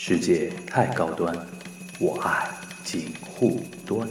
[0.00, 1.36] 世界太高端，
[1.98, 2.48] 我爱
[2.84, 4.08] 锦护端。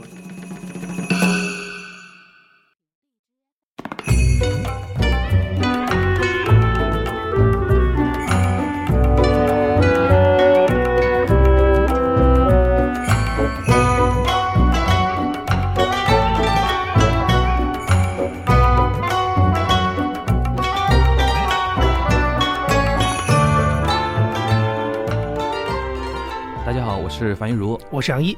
[28.07, 28.37] 是杨一。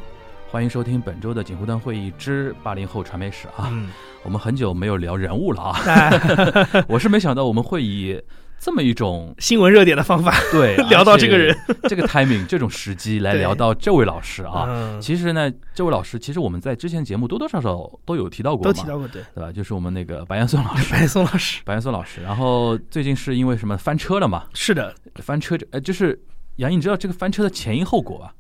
[0.50, 3.70] 欢迎收听本周的锦湖端会议之八零后传媒史啊。
[3.72, 3.92] 嗯，
[4.24, 8.20] 我们很久没有聊人物了啊，哎， 我是没想到我们会以
[8.58, 14.66] 这么一种新闻热点的方法， 对 聊到这个人，这个 timing 这种时机来聊到这位老师啊。
[14.68, 19.52] 嗯，其实呢，这位老师其实我们在之前节目多多少少都有提到过嘛，都提到过，对，对吧？
[19.52, 22.24] 就是我们那个白岩松老师，白岩松老师白岩松老师。
[22.24, 24.46] 然后最近是因为什么翻车了嘛？
[24.56, 26.20] 是的，翻车，呃，就是
[26.56, 28.34] 杨毅，你知道这个翻车的前因后果啊？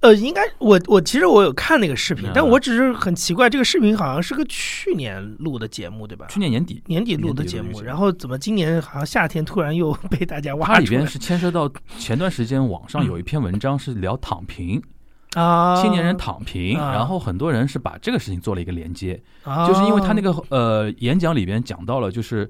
[0.00, 6.26] 呃，应该我我其实我有看那个视频嗯，但我只是很奇怪，这个视频好像是个去年录的节目，对吧？
[6.30, 14.82] 去年年底，年底录的节目，然后怎么今年好像夏天突然又 被大家挖出来里边是牵涉到前段时间网上有一篇文章是聊躺平，
[15.34, 15.74] 啊？
[15.82, 22.48] 青年人躺平，啊然后很多人是把这个事情做了一个连接，啊，就是因为他那个呃演讲里边讲到了，就是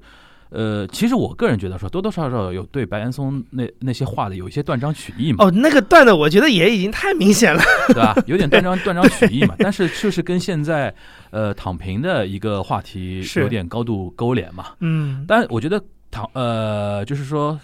[0.51, 8.15] 呃，其实我个人觉得说多多少少有对白岩松那那些话的有一些断章取义嘛，哦，那个断的我觉得也已经太明显了， 对吧？
[8.27, 10.93] 有点断章断章取义嘛，但是就是跟现在
[11.29, 13.41] 呃躺平的一个话题是。
[13.41, 14.67] 有点高度勾连嘛。
[14.81, 17.59] 嗯，但我觉得躺呃，就是说，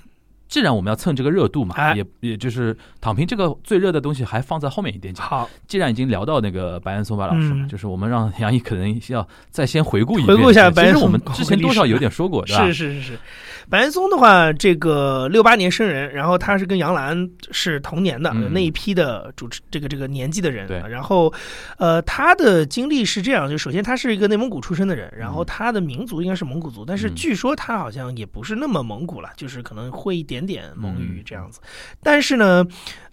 [0.47, 1.95] 既然我们要蹭这个热度嘛，哎。
[1.95, 5.25] 也也就是躺平这个最热的东西还放在后面一点讲。
[5.25, 7.67] 好，既然已经聊到那个白岩松白老师嘛，嗯。
[7.67, 10.35] 就是我们让杨毅可能要再先回顾一回。
[10.37, 12.65] 顾一下白岩松其实我们之前多少有点说过，对吧？
[12.65, 13.19] 是是是是，
[13.69, 18.51] 白岩松的话，这个六八年生人，然后他是跟杨澜是同年的、嗯。
[18.53, 20.77] 那一批的主持这个这个年纪的人，对。
[20.89, 21.33] 然后
[21.77, 27.15] 呃他的经历是这样，就首先他是一个内蒙古出生的人，然后他的民族应该是蒙古族，但是嗯。
[27.15, 31.59] 据说他好像也不是那么蒙古了，就是可能会一点点点蒙语嗯这样子，
[32.03, 32.65] 但是呢。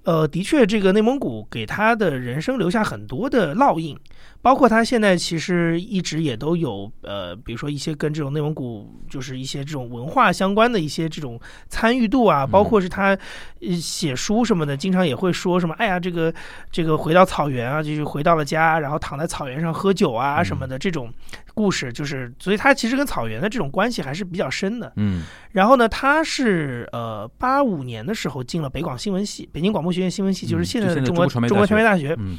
[0.05, 3.99] 呃，的确，这个内蒙古给他的人生留下很多的烙印，
[4.43, 13.17] 包括他现在其实一直也都有呃，比如说一些跟这种内蒙古就是一些这种文化相关的一些这种参与度啊，包括是他
[13.61, 16.33] 呃写书什么的，经常也会说什么，哎呀，这个
[16.71, 21.11] 这个回到草原啊，就是回到了家，然后躺在草原上喝酒啊什么的这种
[21.55, 24.93] 故事，就是所以他其实跟草原的这种关系还是比较深的。
[24.97, 25.23] 嗯。
[25.53, 32.15] 然后呢，他是呃八五年的时候进了北广新闻系，北京广播学院新闻系，就是嗯现在的中国中国传媒中国大学传媒大学。
[32.19, 32.37] 嗯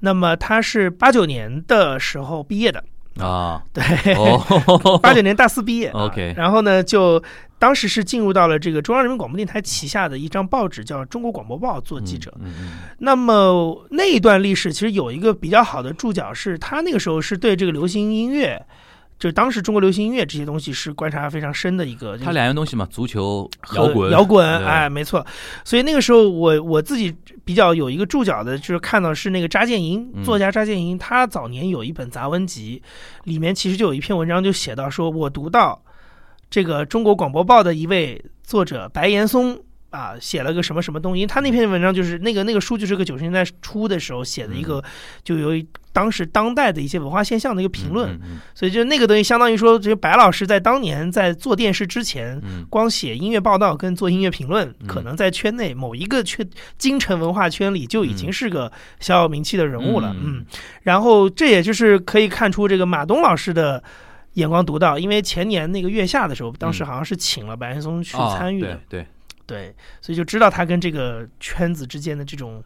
[0.00, 2.84] 那么他是八九年的时候毕业的，
[3.18, 3.82] 啊对，
[4.14, 4.38] 哦
[5.02, 5.88] 八九年大四毕业。
[5.88, 7.20] OK 啊然后呢，就
[7.58, 12.30] 当时是进入到了这个中央人民广播电台旗下的一张报纸，叫《中国广播报》做记者。
[12.40, 18.62] 嗯嗯那么那一段历史其实有一个比较好的注脚，是他那个时候是对这个流行音乐，
[19.18, 22.16] 就是当时中国流行音乐这些东西是观察非常深的一个。
[22.16, 25.26] 嗯，它两样东西嘛，足球、和摇滚、摇滚，哎，没错。
[25.64, 32.82] 所以那个时候我我自己比较有一个注脚的，就是看到是那个查建营嗯作家查建营，他早年有一本杂文集，
[33.24, 35.82] 里面其实就有一篇文章就写到说，我读到
[36.50, 39.58] 这个中国广播报的一位作者白岩松。
[39.96, 41.26] 啊，写了个什么什么东西？
[41.26, 44.84] 他那篇文章就是那个那个书，就是个九十年代初的时候写的一个，
[45.24, 48.20] 就由于当时当代的一些文化现象的一个评论。
[48.54, 56.46] 所以就那个东西，相当于说，这个白老师在当年在做电视之前，嗯光写音乐报道跟做音乐评论，嗯可能在圈内某一个圈
[56.76, 58.70] 京城文化圈里就已经是个
[59.00, 60.12] 小有名气的人物了。
[60.14, 60.46] 嗯嗯，
[60.82, 63.82] 然后这也就是可以看出这个马东老师的。
[64.36, 69.06] 眼光独到，因为前年那个月下的时候，当时好像是请了白岩松去参与的，对对。
[69.46, 72.62] 对，所以就知道他跟这个圈子之间的这种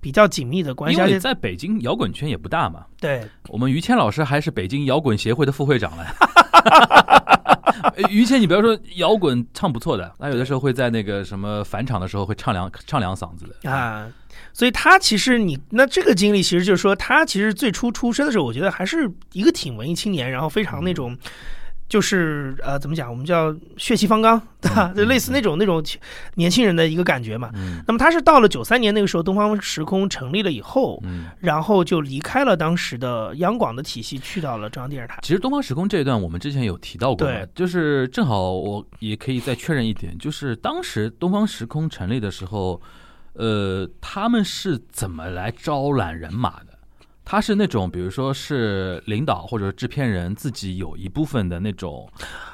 [0.00, 0.98] 比较紧密的关系。
[0.98, 6.04] 因为在北京摇滚圈也不大嘛，对，我们于谦老师还是北京摇滚协会的副会长嘞。
[7.96, 13.68] 呃 于谦，你不要说摇滚唱不错的，他有的时候会在那个什么返场的时候会唱两唱两嗓子的。
[13.70, 14.08] 啊，
[14.52, 21.18] 所以他其实你那这个经历，其实就是说他其实最初出生的时候，我觉得还是一个挺文艺青年，然后非常那种。
[21.92, 23.10] 就是呃，怎么讲？
[23.10, 24.90] 我们叫血气方刚，对吧？
[24.96, 25.84] 就类似那种那种
[26.36, 27.50] 年轻人的一个感觉嘛。
[27.52, 35.18] 嗯那么他是到了九三年那个时候，东方时空成立了以后，嗯，然后就离开了当时的央广的体系，去到了中央电视台。
[35.20, 42.80] 其实东方时空这一段我们之前有提到过，对就是正好我也可以再确认一点，就是当时东方时空成立的时候，
[43.34, 46.71] 呃，他们是怎么来招揽人马的？
[47.24, 52.08] 他是那种，比如说是领导或者制片人自己有一部分的那种。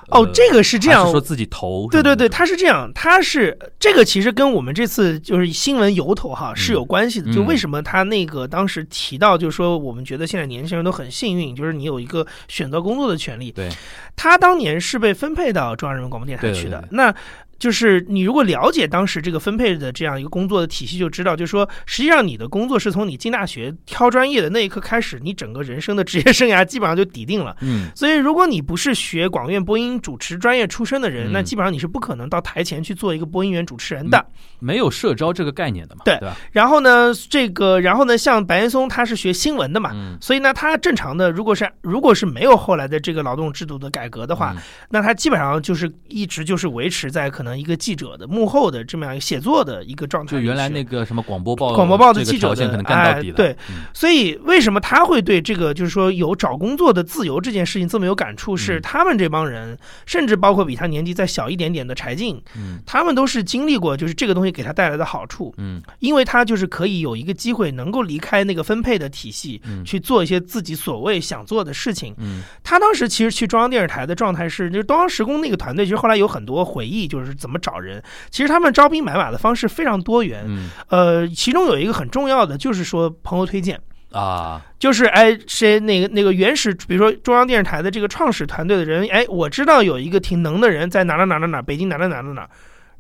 [0.08, 1.86] 哦呃，这个是这样是说自己投？
[1.90, 7.30] 对对对，他他是这样，他是这个其实跟我们这次就是新闻由头哈是有关系的。
[7.30, 13.52] 嗯就为什么他那个当时提到，就是说我们觉得现在年轻人都很幸运，就是你有一个选择工作的权利。
[13.52, 13.68] 对，
[14.16, 16.78] 他当年是被分配到中央人民广播电台去的。
[16.78, 17.14] 对对对那
[17.58, 27.56] 就是你如果了解当时这个分配的这样一个工作的体系，就知道，就是说，实际上你的工作是从你进大学挑专业的那一刻开始，你整个人生的职业生涯基本上就抵定了。
[27.60, 34.24] 嗯，所以，如果你不是学广院播音主持专业出身的人，嗯那基本上你是不可能到台前去做一个播音员主持人的。
[34.60, 36.18] 没有社招这个概念的嘛，对？
[36.52, 50.32] 然后呢，这个，然后呢，像白岩松他是学新闻的嘛，嗯，所以呢，他正常的，如果是如果是没有后来的这个劳动制度的改革的话，嗯那他基本上就是一直就是维持在可能一个记者的幕后的这么样一个写作的一个状态。
[50.32, 53.56] 就原来那个什么广播报广播报的记者的可能干到底了，哎对。
[53.70, 53.84] 嗯。
[53.94, 58.56] 所以为什么他会对这个就是说有找工作的自由这件事情这么有感触？
[58.56, 58.82] 是嗯。
[58.82, 62.80] 他们这帮人，甚至包括比他年纪再小一点点的柴静，嗯。
[62.84, 65.80] 他们都是经历过就是这个东西给他带来的好处，嗯。
[66.00, 69.84] 因为他就是可以有一个机会能够离开那个分配的体系，嗯。
[69.84, 72.14] 去做一些自己所谓想做的事情。
[72.18, 72.42] 嗯。
[72.64, 78.02] 他当时其实去中央电视台的状态是，就是东方时空那个团队，其实后来有很多回忆，就是怎么找人。
[78.30, 83.80] 其实他们招兵买马的方式非常多元，嗯呃，其中有一个很重要的就是说朋友推荐。
[84.10, 92.48] 啊，就是哎，谁那个那个原始，比如说中央电视台的这个创始团队的人，哎，我知道有一个挺能的人在哪哪哪哪哪，北京哪哪哪哪哪，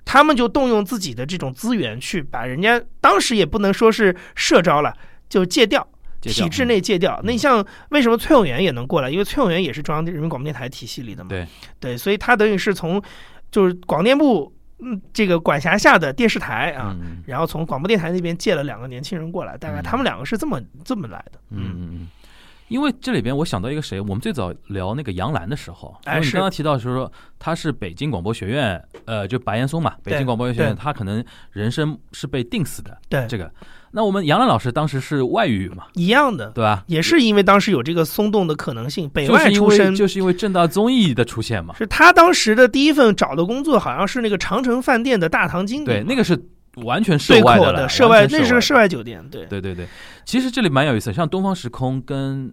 [0.04, 4.94] 他们就动用自己的这种资源去把人家当时也不能说是社招了，
[5.28, 5.86] 就借调。
[6.20, 9.08] 体制内借调，那你像为什么崔永元也能过来？
[9.08, 11.30] 因为崔永元也是中央人民广播电台体系里的嘛。
[11.30, 11.46] 对
[11.78, 13.00] 对，所以他等于是从
[13.50, 21.38] 就是广电部嗯这个管辖下的电视台啊，嗯然后从广播电台那边借了两个年轻人过来，大概嗯他们两个是这么这么来的。
[21.50, 22.08] 嗯嗯嗯。
[22.68, 33.50] 因为这里边我想到一个谁，我们最早聊那个杨澜的时候，因为你哎是刚刚提到就是说他是北京广播学院，呃，就白岩松嘛，北京广播学院，他可能人生是被定死的对，这个。
[33.90, 36.84] 那我们杨澜老师当时是外语嘛，一样的，对吧？
[36.86, 39.94] 也是因为当时有这个松动的可能性，北外出身。
[39.94, 46.38] 就是因为正大综艺的出现嘛，是他当时的第一份找的工作，好像是那个长城饭店的大堂经理，对，那个是
[46.84, 49.88] 完全涉对外的涉外，那是个涉外酒店，对对对对，
[50.24, 52.52] 其实这里蛮有意思，像东方时空跟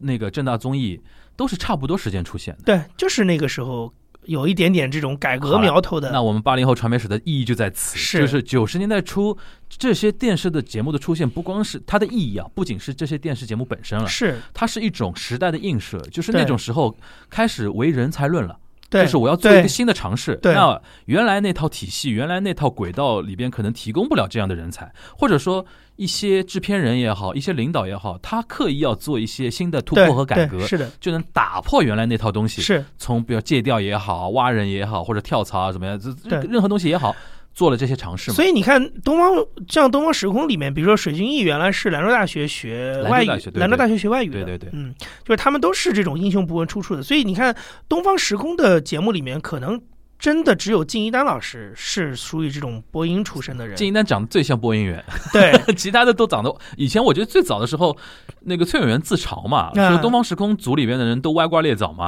[0.00, 1.00] 那个正大综艺
[1.36, 2.62] 都是差不多时间出现的。
[2.64, 3.92] 对，就是那个时候
[4.24, 6.10] 有一点点这种改革苗头的。
[6.10, 9.36] 那我们八零后传媒史的意义就在此，是就是九十年代初
[9.68, 16.96] 这些电视的节目的出现，不光是它的意义啊，不仅是这些电视节目本身了，是它是一种时代的映射，就是那种时候
[17.28, 18.58] 开始为人才论了。
[18.88, 20.38] 对，就是我要做一个新的尝试。
[20.42, 25.64] 那原来那套体系，原来那套轨道里边可能提供不了这样的人才，或者说
[25.96, 32.62] 一些制片人也好，一些领导也好，他刻意要做一些新的突破和改革，是的，就能打破原来那套东西。
[32.62, 37.14] 是从比如借调也好，挖人也好，或者跳槽啊怎么样，这对任何东西也好，
[37.52, 38.34] 做了这些尝试嘛。
[38.34, 47.02] 所以你看，东方像东方时空里面，比如说水军毅原来是兰州大学学外语兰州大学学外语的，对对对嗯，就是他们都是这种英雄不问出处的。
[47.02, 47.54] 所以你看，
[47.88, 49.80] 东方时空的节目里面，可能
[50.22, 53.76] 真的只有靳一丹老师是属于这种播音出身的人。
[53.76, 56.54] 靳一丹长得最像播音员，对， 其他的都长得。
[56.76, 57.96] 以前我觉得最早的时候，
[58.42, 62.06] 那个崔永元自嘲嘛，啊说东方时空组里边的人都歪瓜裂枣嘛，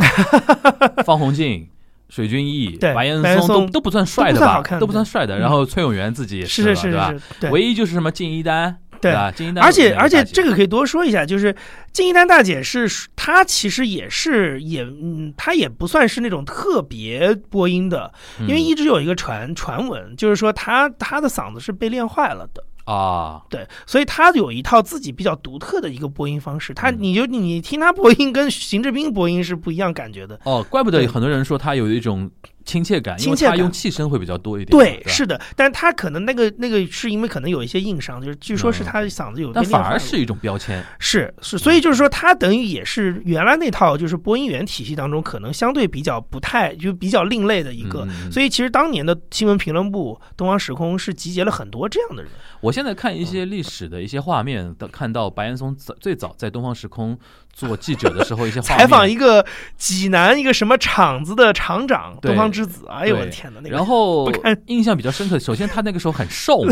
[1.05, 1.67] 方鸿渐、
[2.09, 5.37] 水军毅、白岩白松松都都不算帅的吧都不算，都不算帅的。
[5.37, 7.25] 嗯然后崔永元自己也是是是了对吧？
[7.41, 7.51] 对。
[7.51, 9.31] 唯一就是什么靳一丹，对吧？
[9.31, 11.55] 金一丹，而且而且这个个可以多说一下，就是
[11.93, 22.65] 金一丹大姐是她其实也是也嗯，她也不算是那种特别播音的，因为嗯一直有一个传传闻，就是说她她的嗓子是被练坏了的。
[22.85, 26.75] 啊，对，所以他有一套自己比较独特的一个播音方式。
[26.75, 30.39] 他，嗯你就你听他播音跟邢志斌播音是不一样感觉的。
[30.45, 32.31] 哦，怪不得对很多人说他有一种
[32.65, 34.85] 亲切感，因为亲切感他用气声会比较多一点嘛。
[34.85, 40.85] 对，是的，但是他可能那个那个是因为可能有一些硬伤，就是据说是嗯他嗓子有被但反而是一种标签。
[40.99, 48.07] 是是，所以就是说，他等于也是原来那套就是播音员体系当中可能相对比较不太就比较另类的一个。
[48.31, 52.33] 所以其实当年的新闻评论部东方时空是集结了很多这样的人。
[52.61, 57.19] 我现在看一些历史的一些画面，的看到白岩松早最早在东方时空
[57.55, 59.45] 做记者的时候，一些采访一个
[59.79, 63.61] 济南一个什么厂子的厂长东方之子，哎呦我的天哪！
[63.63, 64.31] 那个然后
[64.67, 66.65] 印象比较深刻，首先他那个时候很瘦，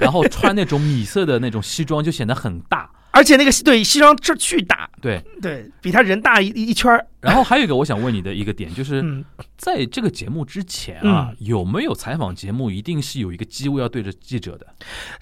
[0.00, 3.84] 然后穿那种米色的那种西装就显得很大，而且那个对。
[3.84, 9.24] 西装这巨大，对，对比他人大一一圈儿然后还有一个我想问你的一个点，就是嗯，
[9.56, 14.66] 在这个节目之前啊，有没有采访节目一定是有一个机位要对着记者的？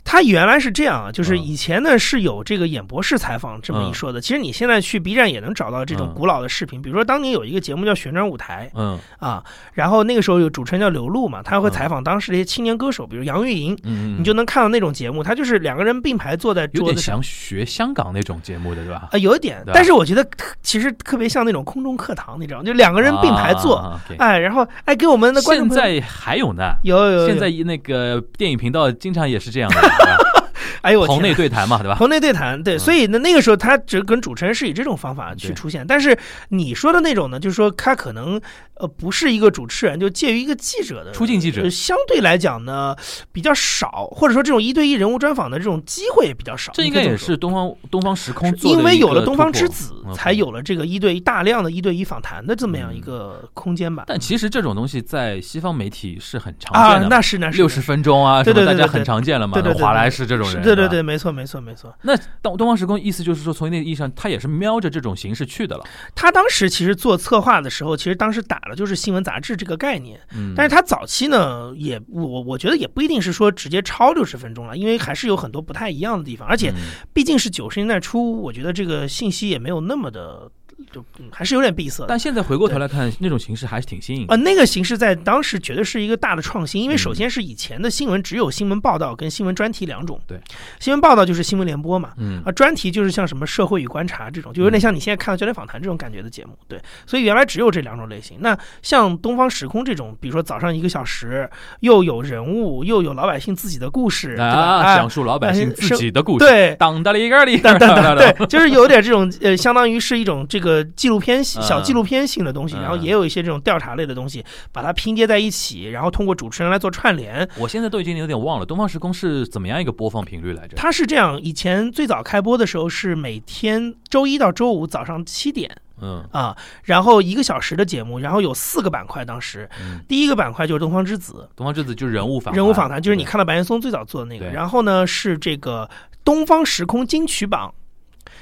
[0.04, 4.20] 他原来是这样啊，就是嗯以前呢是有这个演播室采访这么一说的。
[4.20, 17.14] 其实你现在去 B 站也能找到这种嗯古老的视频，比如说当年有一个节目叫《旋转舞台》嗯啊，然后那个时候有主持人叫刘露嘛，他会嗯采访当时的一些青年歌手，比如杨钰莹，嗯，你就能看到那种节目，他就是两个人并排坐在桌子上。
[17.14, 19.08] 想学香港那种节目的，对吧？
[19.12, 22.64] 啊，有一点，但是我觉得特其实特别像那种空中课堂，你知道吗？
[22.64, 26.74] 就两个人并排坐，哎，然后哎给我们的观众现在还有呢。
[26.82, 29.80] 有有有，现在那个电影频道经常也是这样的，
[30.82, 31.94] 哎呦我棚内对谈嘛，对吧？
[31.96, 36.16] 棚内对谈，对，嗯所以呢，那个时候他只跟主持人是以这种方法去出现，但是
[36.48, 38.40] 你说的那种呢，就是说他可能
[38.76, 42.96] 呃不是一个主持人，就介于一个记者的出镜记者呃相对来讲呢
[43.30, 46.72] 比较少，或者说这种一对一人物专访的这种机会也比较少。
[46.74, 54.04] 这应该也是东方东方时空因为有了东方之子，才有了这个一对一大量的一对一访谈的这么样嗯一个空间吧。
[54.06, 59.54] 但其实这种东西在西方媒体是很常啊见，的啊，那是那是六十分钟啊，对对对对什么大家很常见了嘛。
[59.54, 61.02] 对对对对华莱士这种人，对对对，。
[61.02, 61.94] 没错没错没错。
[62.02, 65.84] 那东东方时空意思就是说，从那个意义上，他也是瞄着这种形式去的了。
[66.14, 70.20] 他当时其实做策划的时候，其实当时打的就是新闻杂志这个概念。
[70.34, 76.76] 嗯，但是他早期呢，也我我觉得也不一定是说直接超六十分钟了，因为还是有很多不太一样的地方，而且嗯
[77.12, 80.50] 毕竟是九十年代初，我觉得这个信息也没有那么的，
[80.92, 82.06] 就、嗯还是有点闭塞的。
[82.08, 84.34] 但现在回过头来看，那种形式还是挺新颖的。
[84.34, 90.40] 呃，那个形式在当时绝对是一个大的创新，因为嗯首先是以前的新闻只有新闻报道跟新闻专题两种，对，
[90.80, 96.80] 新闻报道就是新闻联播嘛，嗯啊，专题就是像什么社会与观察这种，就有点像你现在看到焦点访谈这种感觉的节目，对。
[97.06, 98.36] 所以原来只有这两种类型。
[98.40, 101.48] 那像东方时空这种，比如说早上一个小时，
[101.80, 106.44] 又有人物，又有老百姓自己的故事，对讲述老百姓自己的故事。
[106.44, 106.76] 对。
[106.78, 117.48] 当的里个里，等等等，对，就是有点这种呃，相当于是一种这个纪录片小嗯纪录片性的东西，嗯然后也有一些这种调查类的东西，把它拼接在一起，然后通过主持人来做串联。
[117.58, 120.76] 我现在都已经有点忘了，东方时空是怎么样一个播放频率来着？
[120.76, 129.24] 它是这样，以前最早开播的时候是每天周一到周五早上七点，嗯啊，然后一个小时的节目，然后有四个板块。
[129.24, 134.46] 当时嗯，第一个板块就是东方之子东方之子就是人物访人物访谈，就是你看到白岩松最早做的那个。
[134.46, 135.88] 然后呢是这个
[136.24, 137.72] 东方时空金曲榜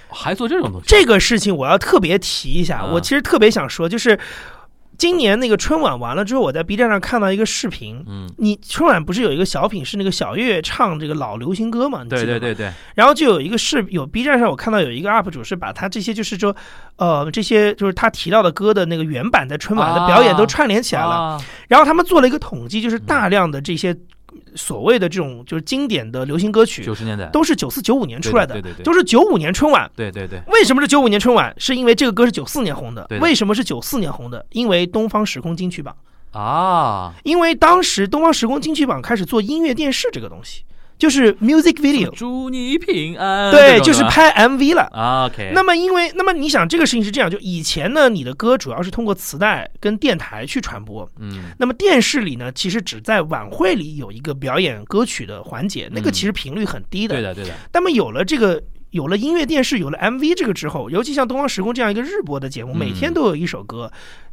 [0.09, 0.87] 还做这种东西。
[0.87, 2.79] 这个事情，我要特别提一下。
[2.79, 4.19] 啊我其实特别想说，就是
[4.99, 8.05] 今年那个春晚完了之后，我在 B 站上看到一个视频。
[8.07, 12.05] 嗯，你春晚不是有一个小品是那个小岳岳唱这个老流行歌嘛？
[12.05, 16.55] 对对对对，然后就有一个视有 B 站上我看到有一个 UP 主是把他这些就是说，
[16.97, 21.11] 呃，这些就是他提到的歌的那个原版在春晚的表演都串联起来了。
[21.11, 23.97] 啊然后他们做了一个统计，就是大量的这些
[24.54, 27.26] 所谓的这种就是经典的流行歌曲九十年代。
[27.26, 28.85] 都是九四九五年出来的，对对对对。
[28.85, 29.90] 都是九五年春晚。
[29.97, 31.54] 对对对，为什么是九五年春晚？
[31.59, 33.07] 是因为这个歌是九四年红的。
[33.21, 34.45] 为什么是九四年红的？
[34.52, 35.97] 因为东方时空金曲榜，
[36.33, 40.64] 啊，因为当时东方时空金曲榜开始做音乐电视这个东西，
[41.00, 44.83] 就是 music video，祝你平安，对，就是拍 MV 了。
[44.92, 51.47] 啊 OK，那么，因为那么你想，这个事情是这样，就以前呢，你的歌主要是通过磁带跟电台去传播，嗯。
[51.59, 57.16] 那么电视里呢，其实只在晚会里有一个表演歌曲的环节，那个其实频率很低的。
[57.16, 58.62] 对的对的，那么有了这个。
[58.90, 62.76] 有了音乐电视，有了 MV 这个之后，尤其像《东方时空》这样一个日播的节目，嗯。
[62.76, 63.88] 每天都有一首歌。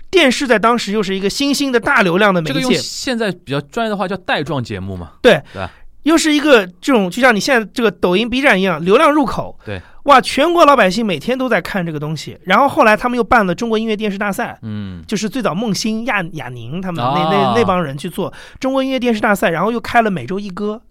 [0.09, 5.39] 电视在当时又是一个新兴的大流量的媒这个用介，现在比较专业的话叫带状节目嘛，对。
[5.53, 5.71] 对吧
[6.07, 9.59] 又是一个这种就像你现在这个抖音、B 站一样，流量入口。
[9.65, 12.37] 对，哇，全国老百姓每天都在看这个东西。
[12.45, 15.03] 然后后来他们又办了中国音乐电视大赛，嗯。
[15.05, 17.29] 就是最早孟欣、亚亚宁他们那、啊。
[17.29, 20.81] 那那帮人去做中国音乐电视大赛，然后又开了每周一歌，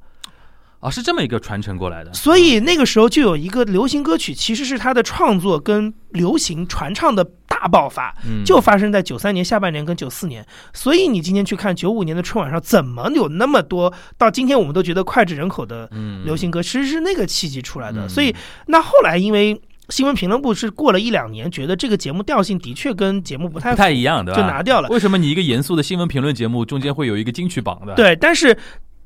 [0.87, 10.47] 啊是这么一个传承过来的，所以那个时候就有一个流行歌曲，其实是它的创作跟流行传唱的大爆发，嗯就发生在九三年下半年跟九四年。
[10.73, 18.07] 所以你今天去看九五年的春晚上，怎么有那么多到今天我们都觉得脍炙人口的嗯流行歌，其实是那个契机出来的。
[18.07, 18.33] 嗯所以
[18.67, 24.89] 那后来因为新闻评论部是过了一两年，觉得这个节目调性的确跟节目不太不太一样的，就拿掉了。
[24.89, 28.57] 为什么你一个严肃的新闻评论节目中间会有一个金曲榜的？，对，但是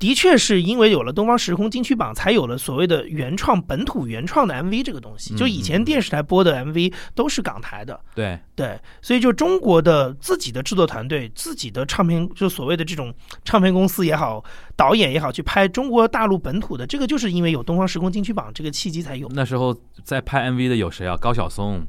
[0.01, 5.35] 的确是因为有了东方时空金曲榜，才有了所谓的原创本土原创的 MV 这个东西。
[5.35, 13.13] 就以前电视台播的 MV 都是港台的，对，对，所以就中国的自己的制作团队、自己的唱片，就所谓的这种
[13.45, 14.43] 唱片公司也好、
[14.75, 19.29] 导演也好，去拍中国大陆本土的，这个就是因为有东方时空金曲榜这个契机才有。
[19.35, 21.15] 那时候在拍 MV 的有谁啊？
[21.15, 21.85] 高晓松、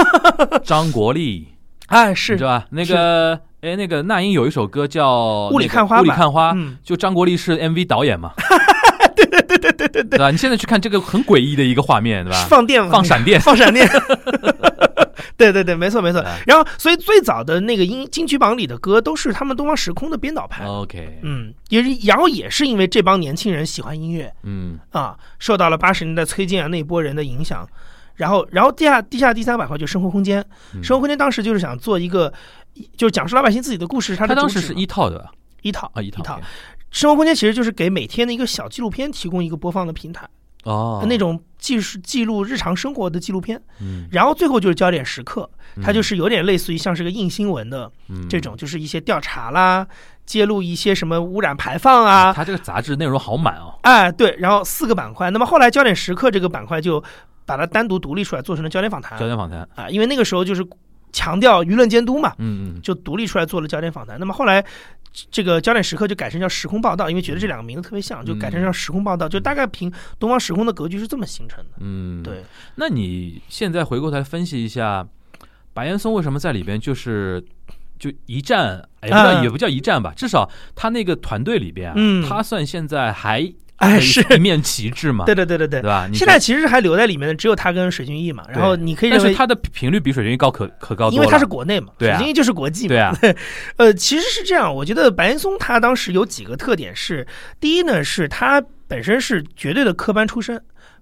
[0.64, 1.48] 张国立，
[1.88, 2.66] 哎，是是吧？
[2.70, 8.32] 那个，哎，那个那英有一首歌叫《雾里看花雾里看花》，嗯，就张国立是 MV 导演嘛？
[9.14, 10.30] 对对对对对对对，吧？
[10.30, 12.46] 你现在去看这个很诡异的一个画面，对吧？
[12.48, 13.86] 放电了，放闪电， 放闪电。
[15.36, 16.38] 对对对，没错没错哎。
[16.46, 20.64] 然后，所以最早的那个音金曲榜里的歌都是他们东方时空的编导派。
[20.66, 27.66] OK，嗯，也是，然后也是因为这帮年轻人喜欢音乐嗯啊，受到了八十年代崔健啊那一波人的影响。
[28.20, 30.84] 然后，然后地下地下第三板块就是生活空间，嗯。
[30.84, 32.30] 生活空间当时就是想做一个，
[32.96, 35.30] 就是讲述老百姓自己的故事，它当时是一套的吧？
[35.62, 36.40] 一套啊，一套一套。
[36.90, 40.28] 生活空间其实就是给每天的一个小纪录片提供一个播放的平台，
[40.64, 43.60] 哦，那种记是记录日常生活的纪录片。
[43.80, 44.06] 嗯。
[44.12, 45.48] 然后最后就是焦点时刻，
[45.82, 48.28] 它就嗯是有点类似于像是个硬新闻的嗯。
[48.28, 49.86] 这种，就是一些调查啦，
[50.26, 53.78] 揭露一些什么污染排放啊，它这个杂志内容好满哦。
[53.82, 55.30] 哎，对，然后四个板块。
[55.30, 57.02] 那么后来焦点时刻这个板块就
[57.50, 60.64] 把它单独独立出来，做成了焦点访谈焦点访谈，啊，因为那个时候就是
[61.12, 64.18] 强调舆论监督嘛，嗯嗯就独立出来做了焦点访谈。
[64.20, 64.64] 那么后来。
[65.28, 71.70] 这个焦点时刻就改成叫时空报道，因为觉得这两个名字特别像，就改成叫时空报道，就大概凭东方时空的格局是这么形成的。
[71.80, 72.22] 嗯，。
[72.22, 72.44] 对，
[72.76, 75.04] 那你现在回过头来分析一下，
[75.72, 77.44] 白岩松为什么在里边就是
[77.98, 85.88] 就一战，也不叫、啊也不叫一战吧，至少他那个团队里边啊，嗯他算现在还哎，是，一面旗帜嘛，对对对对对对。
[85.88, 86.08] 吧？
[86.12, 93.16] 现在其实还留在里面的只有他跟水军毅嘛，然后你可以认为，但是他的频率比水军高可可高多了，因为他是国内嘛，对啊水军毅就是国际嘛，对啊，
[93.76, 97.26] 呃，其实是这样，我觉得白岩松他当时有几个特点是，
[97.58, 100.60] 第一呢是他本身是绝对的科班出身，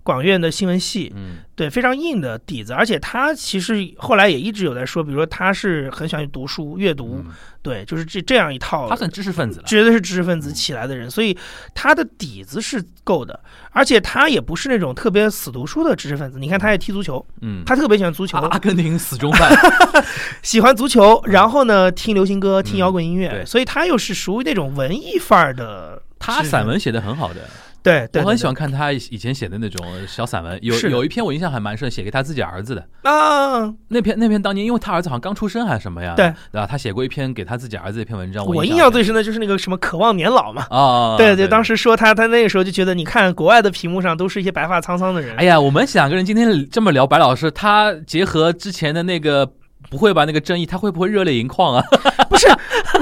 [0.08, 1.36] 广院的新闻系，嗯。
[1.54, 7.32] 对，非常硬的底子，而且他其实后来也一直有在说，比如说他是很喜欢读书、阅读，嗯。
[7.60, 11.36] 对，就是这这样一套，他算知识分子了，绝对是知识分子起来的人，所以
[11.74, 13.38] 他的底子是够的，
[13.72, 16.38] 而且他也不是那种特别死读书的知识分子。
[16.38, 19.52] 你看，他也踢足球，嗯，他特别喜欢足球，阿阿根廷死忠犯，
[20.42, 23.44] 喜欢足球，然后呢听流行歌、听嗯摇滚音乐，对。
[23.44, 26.00] 所以他又是属于那种文艺范儿的。
[26.20, 27.48] 他散文写的很好的，
[27.82, 32.86] 对，对我很喜欢看他以以前写的那种小散文，有有一篇我印象还蛮深，写给他自己儿子的。
[33.02, 36.14] 啊，那篇那篇当年，因为他儿子好像刚出生还是什么呀？
[36.16, 36.66] 对对吧？
[36.66, 40.66] 他写过一篇给他自己儿子一篇文章，我印印象最深的就是那个什么渴望年老嘛。
[40.70, 49.50] 啊，对对，当时说他，他那个时候就觉得，你看国外的屏幕上都是一些白发苍苍的人，哎呀，我们两个人今天这么聊，白老师他结合之前的那个。
[49.90, 50.24] 不会吧？
[50.24, 51.82] 那个争议，他会不会热泪盈眶啊？
[52.28, 52.46] 不是，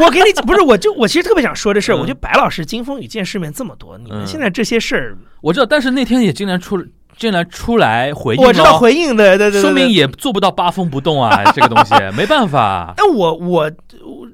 [0.01, 6.77] 我给你 不是，我就我其实特别想说这事儿，嗯我觉得白老师金风雨见世面这么多，你们嗯现在这些事儿，我知道，但是那天也竟然出，
[7.17, 9.89] 竟然出来回应我知道，回应的，对对对，说明。
[9.89, 12.93] 也做不到八风不动啊， 这个东西没办法。
[12.97, 13.71] 但我我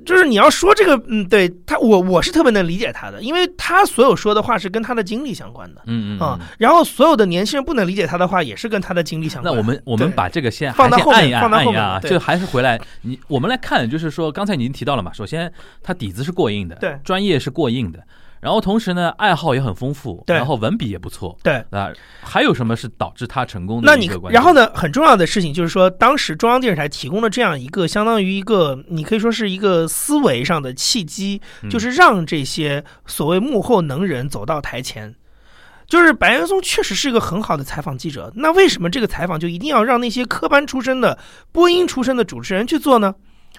[0.04, 6.46] 就是你要说这个，嗯，对他，我我是特别能理解他的，因为他所有说的话是跟他的经历相关的嗯嗯啊、嗯。
[6.58, 9.54] 然后所有的年轻人不能理解他的话，也是跟他的经历相关。
[9.54, 18.00] 那我们我们把这个先放到后面放到后面啊，就还是回来你我们来看，就是说刚才你已经提到了嘛，首先他底子是过硬的，对专业是过硬的，
[18.42, 21.64] 然后同时呢爱好也很丰富，对然后文笔也不错，对。
[21.70, 24.10] 啊，还有什么是导致他成功的那你？
[24.30, 24.52] 然后？
[24.52, 24.70] 呢？
[24.74, 35.14] 很重要的事情就是说，当时中央电视台提供了这样一个相当于一个，你可以说是一个思维上的契机，嗯就是让这些所谓幕后能人走到台前。
[35.86, 41.18] 就是白岩松确实是一个很好的采访记者，那为什么这个采访就一定要让那些科班出身的
[41.52, 43.14] 播音出身的主持人去做呢？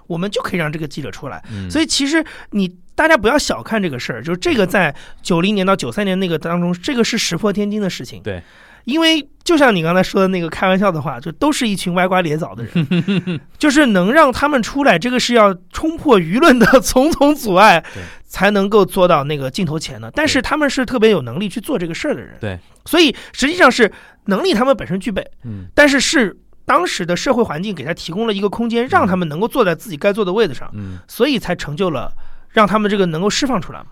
[0.08, 1.44] 我们就可以让这个记者出来。
[1.52, 1.70] 嗯。
[1.70, 8.22] 所以其实你大家不要小看这个事儿，就是这个在九零年到九三年那个当中，这个是石破天惊的事情。
[8.22, 8.42] 对，
[8.86, 17.84] 因为就像你刚才说的那个开玩笑的话，就都是一群歪瓜裂枣的人， 就是能让他们出来，这个是要冲破舆论的 重重阻碍，
[18.28, 20.12] 才能够做到那个镜头前的。
[20.12, 23.92] 但是他们是特别有能力去做这个事儿的人，对，所以实际上是
[24.26, 25.66] 能力他们本身具备，嗯。
[25.74, 32.12] 但是是当时的社会环境给他提供了一个空间，让他们能够坐在自己该坐的位子上，嗯，所以才成就了
[32.50, 33.88] 让他们这个能够释放出来嘛。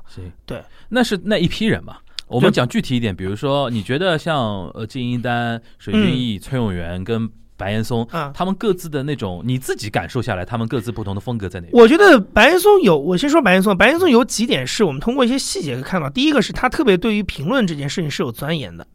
[0.46, 1.98] 对，那是那一批人嘛。
[2.28, 11.74] 我们讲具体一点，比如说，你觉得像呃金一丹、水俊逸、崔永元跟白岩松，啊，他们各自的那种，你自己感受下来，他们各自不同的风格在哪里？
[11.74, 16.10] 我觉得白岩松有，我先说白岩松，白岩松有几点是我们通过一些细节可以看到。
[16.10, 18.88] 第一个是他特别对于评论这件事情是有钻研的，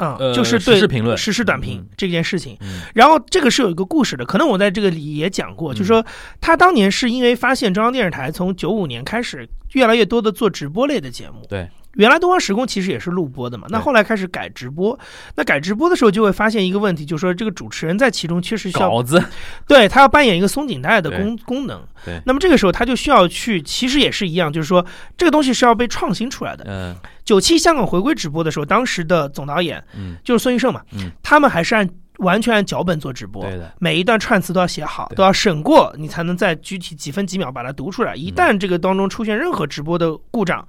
[0.00, 2.56] 啊、嗯就是对时事评论时事短评嗯这件事情。
[2.60, 2.80] 嗯。
[2.94, 6.04] 然后这个是有一个故事的，可能我在这个里也讲过，就是说
[6.40, 14.98] 他当年是因为发现中央电视台从九五年开始越来越多的做直播类的节目，对，原来东方时空其实也是录播的嘛，那后来开始改直播，
[15.34, 19.22] 那改直播的时候就会发现一个问题，就是说这个主持人在其中确实需要稿子，
[19.66, 21.82] 对他要扮演一个松紧带的功功能。
[22.04, 22.20] 对。
[22.24, 24.84] 那么这个时候他就需要去，其实也是一样，就是说
[25.16, 26.64] 这个东西是要被创新出来的。
[26.68, 26.96] 嗯。
[27.24, 31.10] 九七香港回归直播的时候，当时的总导演嗯，就是孙玉胜嘛，嗯。
[31.22, 33.42] 他们还是按完全按脚本做直播。
[33.42, 38.14] 对的，每一段串词都要写好，都要审过，你才能在具体几分几秒把它读出来。
[38.14, 38.18] 嗯。
[38.18, 40.66] 一旦这个当中出现任何直播的故障，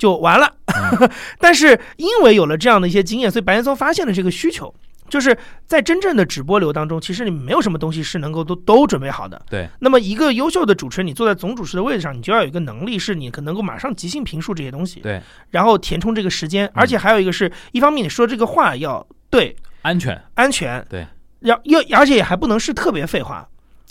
[0.00, 0.50] 就完了。
[0.66, 4.74] 嗯 但是因为有了这样的一些经验，所以白岩松发现了这个需求，
[5.08, 5.36] 就是
[5.66, 9.40] 在真正的直播流当中，其实你没有什么东西是能够都都准备好的。
[9.50, 21.06] 对，那么一个优秀的主持人，你坐在总主持的位置上，你就要有一个能力，是你可能够马上即兴评述这些东西，对，然后填充这个时间，而且还有一个是一方面你说这个话要对安全，安全，对，
[21.40, 23.46] 要又而且也还不能是特别废话，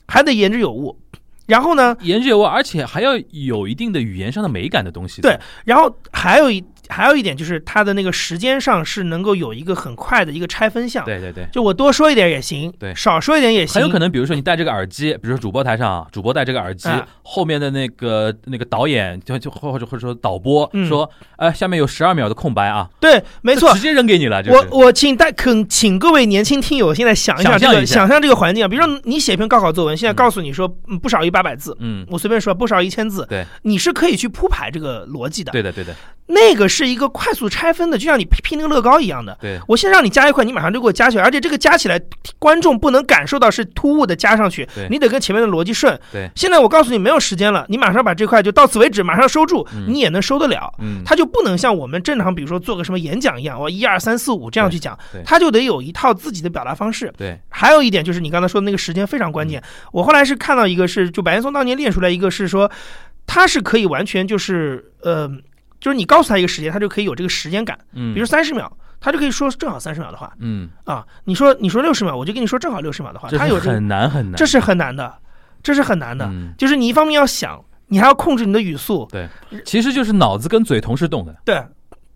[0.08, 0.98] 还得言之有物。
[1.50, 5.22] 然后呢，言之有物，而且还要有一定的语言上的美感的东西。
[5.22, 11.06] 对，然后还有一还有一点就是它的那个时间上是能够有一个很快的一个拆分项。
[11.06, 12.94] 对对对，就我多说一点也行，对。
[12.96, 13.76] 少说一点也行。
[13.76, 17.08] 很有可能，比如说你戴这个耳机，比如说主播台上啊，主播戴这个耳机，啊。
[17.22, 20.88] 后面的那个那个导演就就或者或者说导播嗯。
[20.88, 23.74] 说，呃，下面有十二秒的空白啊，对，没错。
[23.74, 23.80] 直。
[23.80, 24.58] 接扔给你了，就是。
[24.58, 27.96] 我我请带肯请各位年轻听友现在想一下这个想象下。
[28.00, 33.46] 想象这个环境啊，比如说你写篇高考作文，现在告诉你说嗯不少于八百字，嗯，我随便说不少于一千字，对。
[33.62, 35.52] 你是可以去铺排这个逻辑的。
[35.52, 35.96] 对的对的。
[36.32, 39.38] 那个是一个快速拆分的，就像你拼拼那个乐高一样的。
[39.42, 42.00] 对，我先让你加一块，你马上就给我加起来，而且这个加起来，
[42.38, 46.00] 观众不能感受到是突兀的加上去，你得跟前面的逻辑顺。
[46.12, 50.74] 对现在我告诉你没有时间了，你马上把这块就到此为止，马上收住，嗯你也能收得了。
[50.80, 57.12] 嗯，它就不能像我们正常，比如说做个什么演讲一样，我一二三四五这样去讲对对，它就得有一套自己的表达方式。
[57.18, 59.64] 对，还有一点就是你刚才说的那个时间非常关嗯键。
[59.92, 62.70] 我后来是看到一个是，就白岩松当年练出来一个是说，
[63.26, 65.30] 他是可以完全就是呃，
[65.80, 67.78] 就是你告诉他一个时间，他就可以有这个时间感。
[67.94, 71.06] 嗯，比如三十秒，他就可以说正好三十秒的话嗯，啊。
[71.24, 73.30] 你说你说六十秒，我就跟你说正好六十秒的话。
[73.30, 75.18] 他有这，很难很难，这是很难的，
[75.64, 76.26] 这是很难的。
[76.26, 79.28] 嗯，就是你一方面要想，你还要控制你的语速，对
[79.66, 81.64] 其实就是脑子跟嘴同时动的，对。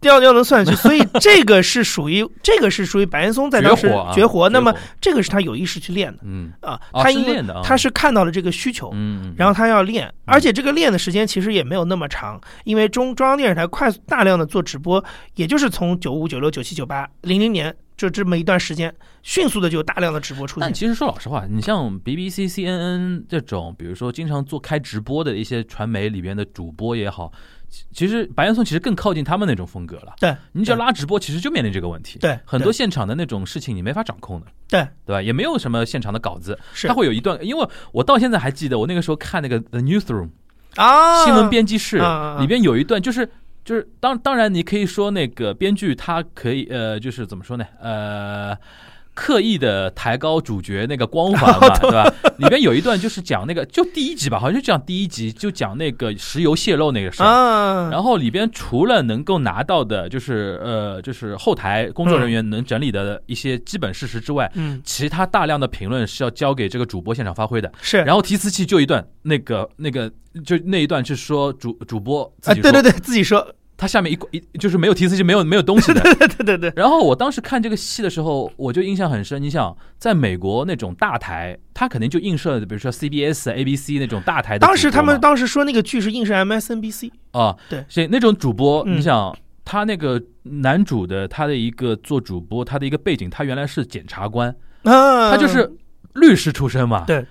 [0.04, 4.50] 要要能算下去， 所以这个是属于这个是属于白岩松在当时绝活。
[4.50, 6.20] 那么这个是他有意识去练的。
[6.24, 6.52] 嗯。
[6.62, 15.04] 啊，哦他因为他是看到了这个需求，嗯，然后他要练，而且这个练的时间其实也没有那么长，因为中中央电视台快速大量的做直播，
[15.36, 20.68] 也就是从九五、九六、九七、九八、零零年就这么一段时间，迅速的就有大量的直播出现。
[20.68, 27.32] 但其实说老实话，你像 BBC、CNN 这种，比如说经常做开直播的一些传媒里边的主播也好，
[27.74, 30.14] 其其实白岩松其实更靠近他们那种风格了。
[30.20, 32.20] 对，你只要拉直播，其实就面临这个问题。
[32.20, 35.20] 对很多现场的那种事情你没法掌控的，对对吧？
[35.20, 40.30] 也没有什么现场的稿子，是它会有一段，因为我到现在还记得，我那个时候看那个 The Newsroom
[40.76, 41.98] 啊，新闻编辑室
[42.40, 43.28] 里边有一段就是。
[43.66, 47.66] 就是当当然，你可以说那个编剧他可以呃，就是怎么说呢？
[47.80, 48.54] 呃，
[49.13, 52.12] 刻意的抬高主角那个光环嘛， 对吧？
[52.38, 57.26] 里边有一段就是讲那个，就第一集吧，好像就讲第一集，就讲那个石油泄漏那个事儿。
[57.28, 67.71] 啊，然后里边除了能够拿到的，就是呃，就是后台工作人员能整理的一些基本事实之外，嗯其他大量的评论是要交给这个主播现场发挥的。
[67.82, 70.12] 是，然后提词器就一段，那个那个
[70.45, 73.45] 就那一段是说主主播自啊，己说，对对对，自己说，
[73.84, 76.00] 他下面一一就是没有提词器，没有没有东西的。
[76.15, 79.41] 对对对对，然后我当时看这个戏的时候，我就印象很深。
[79.41, 84.74] 你想，在美国那种大台，它肯定就映射，比如说 CBS、ABC 那种大台的主播嘛。
[84.74, 89.36] 当时他们当时说那个剧是映射 MSNBC，啊，对所以那种主播，嗯你想。
[89.65, 95.72] 他那个男主的他的一个做主播，他的一个背景，他原来是检察官，啊，他就是
[96.15, 97.06] 律师出身嘛。
[97.08, 97.26] 对，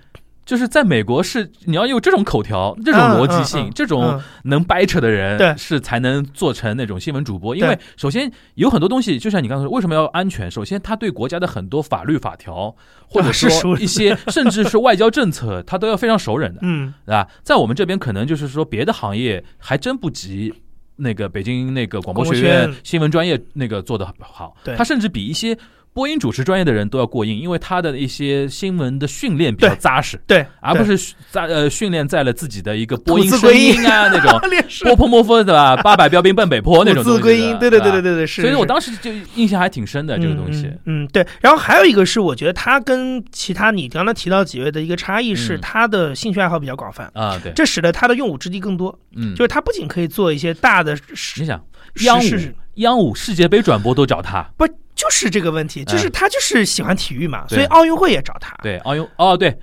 [0.44, 7.54] 就是在美国是你要有这种口条、这种嗯逻辑性、嗯嗯这种嗯能掰扯的人，是才能做成那种新闻主播。
[7.54, 10.50] 因为首先有很多东西，就像你刚才说，为什么要安全？
[10.50, 12.74] 首先，他对国家的很多法律法条，
[13.08, 17.28] 或者说一些甚至是外交政策，他都要非常熟人的，嗯对吧？
[17.42, 20.52] 在我们这边，可能就是说别的行业还真不及。
[20.94, 25.56] 那个北京那个广播学院新闻专业那个做的好，对他甚至比一些
[25.94, 30.18] 播音主持专业的人都要过硬，因为他的一些新闻的训练比较扎实。
[30.26, 34.40] 对，而不是在呃训练在了自己的一个播音声音音啊 那种
[34.84, 35.76] 波泼莫夫对吧？
[35.84, 38.40] 八百标兵奔北坡那种字归音，对对对对对对对，是。
[38.42, 41.06] 所以我当时就印象还挺深的这个东西嗯。
[41.08, 41.26] 对。
[41.40, 48.98] 然后还有一个是，我觉得他跟其他你刚才提到几位的一个差异是，嗯他的兴趣爱好比较广泛，啊，对，这使得他的用武之地更多。
[49.14, 50.94] 嗯，就是他不仅可以做一些大的
[51.38, 51.62] 你，想，
[52.04, 59.58] 央是五央五世界杯转播都找他，不就是这个问题，就是他就是喜欢体育嘛，对所以奥运会也找他，对奥运哦对，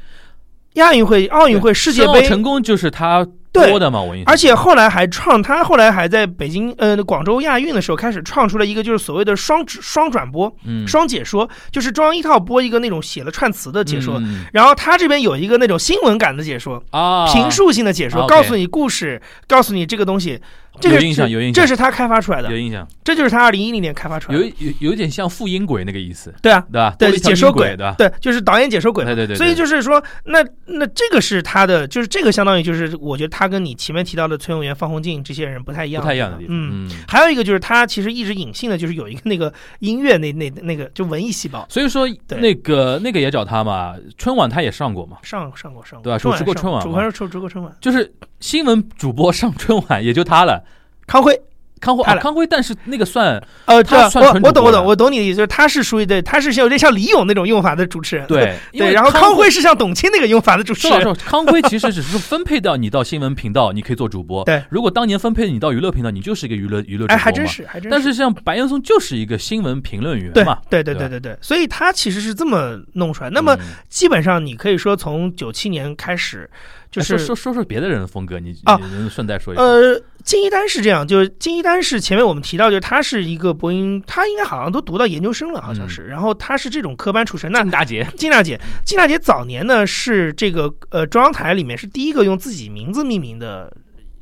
[0.74, 2.24] 亚运会、奥运会、世界杯。
[2.24, 4.32] 成功就是他对播的嘛，我印象。
[4.32, 20.40] 而且后来还创，他后来还在北京呃广州亚运的时候开始创出了一个就是所谓的双指双转播、嗯双解说，就是中央一套播一个那种写了串词的解说，嗯然后他这边有一个那种新闻感的解说，啊，评述性的解说告诉你故事，告诉你这个东西。
[20.80, 24.50] 这个有印象有印象这是他开发出来的有，印象，这就是他二零一零年开发出来有的。
[24.60, 26.96] 有有有点像复音轨那个意思，对啊，对吧？
[26.98, 27.96] 多对解说轨，对吧？
[27.98, 29.14] 对，就是导演解说轨嘛。
[29.14, 36.56] 对对对，所以就是说，那那这个是他的，就是这个相当于就是，我觉得他跟你前面提到的崔永元、方鸿渐这些人不太一样，不太一样的地方。
[36.56, 50.64] 嗯，嗯，还有一个就是他其实一直隐性的就是有一个那个音乐那那那个就文艺细胞，所以说那个那个也找他嘛，春晚他也上过嘛，上上过上过，对吧春晚主持过春晚主持过春晚，就是新闻主播上春晚也就他了，
[51.10, 51.42] 康辉，
[51.82, 64.44] 康辉他了啊康辉，但是那个算呃，这他算我我懂我懂我懂你的意思，就是他是属于对，他是有点像李咏那种用法的主持人，对对，然后康康辉是像董卿那个用法的主持人，康辉其实只是分配到你到新闻频道，你可以做主播。
[64.44, 67.16] 对，如果当年分配你到娱乐频道，你就是一个娱乐娱乐主播嘛。
[67.16, 67.48] 哎，还真。
[67.48, 70.60] 是还真是但是像白岩松就是一个新闻评论员对嘛。
[70.70, 73.30] 对对对对对对，所以他其实是这么弄出来。
[73.30, 76.50] 那么嗯基本上你可以说从九七年开始，
[76.92, 79.62] 就是哎说说说说别的人的风格，你啊你顺带说一下？
[79.62, 86.08] 呃，金一丹是这样，就是金一丹是前面我们提到，就是他是一个播音，他应该好像都读到研究生了，好像嗯是。
[86.08, 87.52] 然后他是这种科班出身。
[87.52, 93.72] 那金大姐， 金大姐，金大姐早年呢是这个呃中央台里面是第一个用自己名字命名的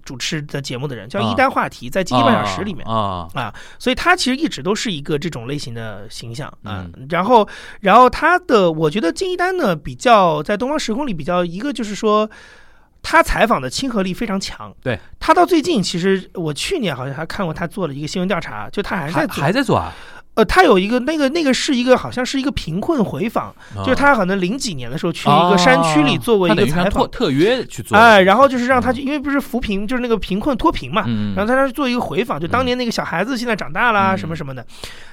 [0.07, 2.87] 主持的节目的人，叫啊一丹话题，在《经济半小时》里面。
[2.87, 6.87] 啊啊，所以他其实一直都是一个这种类型的形象啊。
[6.95, 7.45] 嗯然后，
[7.81, 12.29] 然后他的，我觉得金一丹呢，比较在东方时空里比较一个就是说。
[13.09, 19.93] 他采访的亲和力非常强，对他到最近，其实我去年好像还看过他做了一个新闻调查，就他还在还，还在做啊？
[20.37, 28.93] 呃，他有一个那个那个是一个好像是一个贫困回访，就是啊他可能零几年的时候去一个山区里做过一个采访，特特约去做，哎，然后就是让他嗯。
[28.93, 34.17] 去，因为不是扶贫，就是那个贫困脱贫嘛，嗯，然后他那儿做一个回访，就当年那个小孩子现在长大啦，嗯。
[34.17, 34.65] 什么什么的，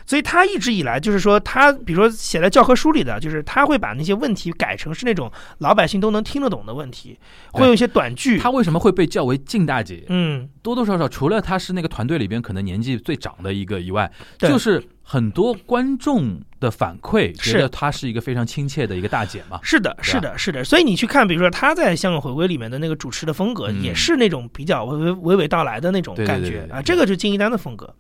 [0.05, 7.19] 所以他一直以来就是说，他比如说写在教科书里的，就是他会把那些问题改成是那种老百姓都能听得懂的问题，
[7.53, 8.39] 会用一些短句。
[8.39, 10.05] 他为什么会被叫为静大姐？
[10.09, 19.61] 嗯，多多少少，除了他是那个团队里边可能年纪最长的一个以外，就是很多观众的反馈，是觉得她是一个非常亲切的一个大姐嘛。
[19.63, 20.65] 是的，是的，是的。
[20.65, 27.95] 所以你去看，比如说她在香港回归里面的那个主持的风格，嗯也是那种比较娓娓娓娓道来的那种感觉啊，这个就是金一丹的风格。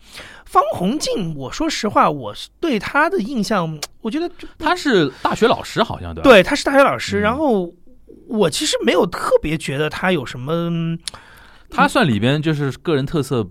[0.46, 6.30] 方鸿渐，我说实话，我对他的印象，我觉得就她是大学老师，好像对吧？
[6.30, 7.70] 对，他是大学老师，嗯然后
[8.28, 10.52] 我其实没有特别觉得他有什么。
[10.70, 10.98] 嗯
[11.70, 13.44] 她算里边就是个人特色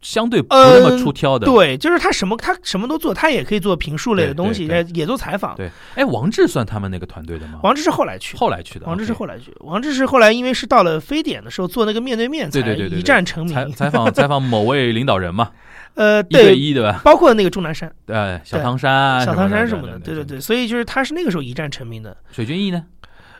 [0.00, 1.46] 相对不呃那么出挑的。
[1.46, 5.56] 对，就是他什么他什么都做，他也可以做评述类的东西，也也做采访。
[5.56, 7.60] 对，哎，王志算他们那个团队的吗？
[7.62, 13.74] 王志是后来去的，后来去的，王志是后来去，王志是后来因为是到了非典的时候做那个面对面，才对对对对对一战成采名。
[13.74, 15.50] 采访 采访某位领导人嘛，
[15.94, 17.00] 呃，一对对，一对吧？
[17.04, 22.16] 包括那个钟南山、对，小汤山啊，小汤山什什么的，对对对，所以就是他是那个时候一战成名的。
[22.30, 22.84] 水军艺呢？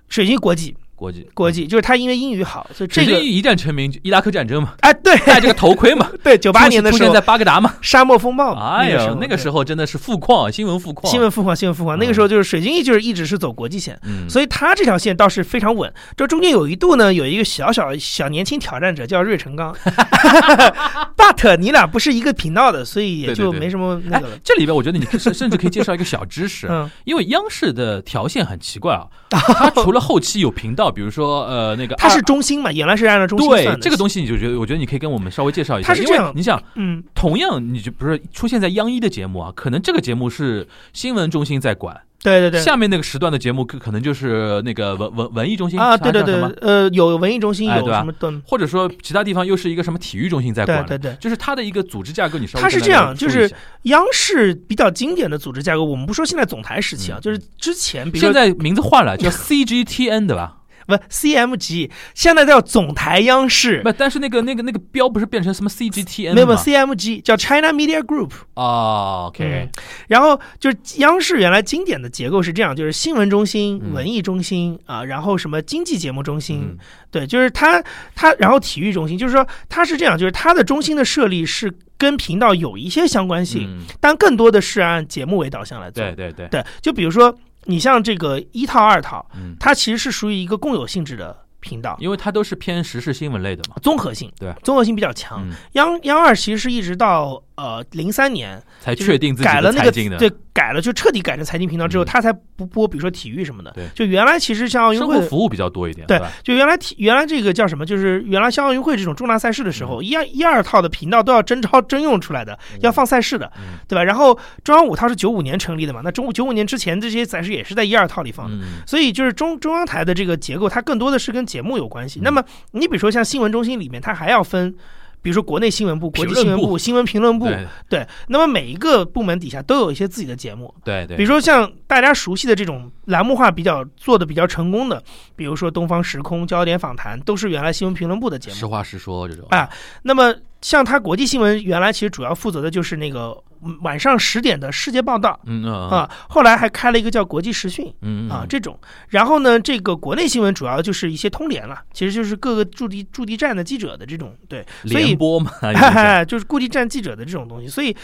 [0.08, 5.16] 水军国际，国际国际就是他因为英语好，所以这个一战成名，伊拉克战争嘛，哎，对。
[5.28, 7.74] 戴这个头盔嘛， 对，九八年的时候出现在巴格达嘛。
[7.82, 13.98] 沙漠风暴，哎呦，那个时候候真的是富矿，新闻富矿，新闻富矿，新闻富矿，那个时候就是水晶翼就是一直是走国际线。
[14.04, 15.92] 嗯，所以他这条线倒是非常稳。
[16.16, 19.74] 这中间有一度呢，有一个小小小年轻挑战者叫芮成钢，
[21.16, 33.74] but 你俩不是一个频道的，所以也就没什么那哎个了。，这里边我觉得你甚甚至可以介绍一个小知识，嗯，因为央视的条线很奇怪啊，它除了后期有频道，比如说呃那个它是中心嘛，原来是按照中心算的。
[33.74, 42.60] 对这个东西，你就觉得我觉得你可以跟我们稍微介绍一下，因它是这样为你想，嗯，同样你就不是出现在央一的节目啊，可能这个节目是新闻中心在管，对对对。
[42.60, 51.16] 下面那个时段的节目可可能就是那个文文文艺中心啊，对对对呃，有文艺中心，有什么的，或者说其他地方又是一个什么体育中心在管，对对对。
[51.20, 53.50] 就是它的一个组织架构，你稍微它是这样就是
[53.84, 60.56] 央视比较经典的组织架构，我们不说现在总台时期啊，嗯就是之前，比如说现在名字换了，叫 CGTN 对吧？
[60.88, 68.30] 不 CMG，现在叫总台央视，不，但是那个那个那个标不是变成什么 CGTN 没有？CMG 叫 China Media Group。
[68.54, 69.70] 哦，OK，嗯
[70.08, 76.78] 然后就是央视原来经典的结构是这样，就是新闻中心、嗯文艺中心啊，然后什么经济节目中心，嗯
[77.10, 77.82] 对，就是它
[78.14, 86.02] 它，然后体育中心，就是说它是这样，就是它的中心的设立是跟频道有一些相关性，嗯，但更多的是按节目为导向来做。
[86.02, 87.36] 对对对，对，就比如说
[87.68, 91.96] 你像这个一套二套，嗯，它其实是属于一个共有性质的频道。
[92.00, 95.46] 因为它都是偏时事新闻类的嘛，综合性对综合性比较强。
[95.46, 103.70] 嗯，央央二其实是一直到呃零三年才确定自己改了那个对改了就彻底改成财经频道之后，嗯他才不播比如说体育什么的。
[103.72, 106.20] 对就原来其实像奥运会服务比较多一点，对？
[106.42, 107.84] 就原来体原来这个叫什么？
[107.84, 114.02] 就是原来像奥运会这种重大赛事的时候，一二一二套的频道都要征招征用出来的，要放赛事的，嗯对吧？
[114.04, 118.56] 然后中央五套是九五年成立的嘛，那中九五年之前这些赛事也是在一二套里放的。
[118.56, 122.20] 嗯，所以就是中中央台的这个结构，它更多的是跟节目有关系。
[122.20, 122.42] 嗯那么
[122.72, 124.74] 你比如说像新闻中心里面，它还要分，
[125.20, 128.06] 比如说国内新闻部、国际新闻部、新闻评论部，对对。
[128.28, 135.02] 那么每一个部门底下都有一些自己的节目，对对，比如说像大家熟悉的这种栏目化比较做的比较成功的，
[135.36, 138.56] 比如说《东方时空》《焦点访谈》，都是原来新闻评论部的节目。
[138.56, 139.68] 实话实说这种啊
[140.02, 147.86] 那么像他国际新闻原来其实主要负责的就是那个嗯晚上十点的世界报道嗯嗯啊，后来还开了一个叫国际时讯。
[148.02, 155.50] 嗯嗯啊，这种，然后呢，这个国内新闻主要就是一些通联了，其实就是各个驻地驻地站的记者的这种，对，所以联播嘛，
[156.26, 157.68] 就是固地站记者的这种东西。
[157.68, 157.96] 所以，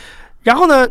[0.43, 0.89] 然后呢，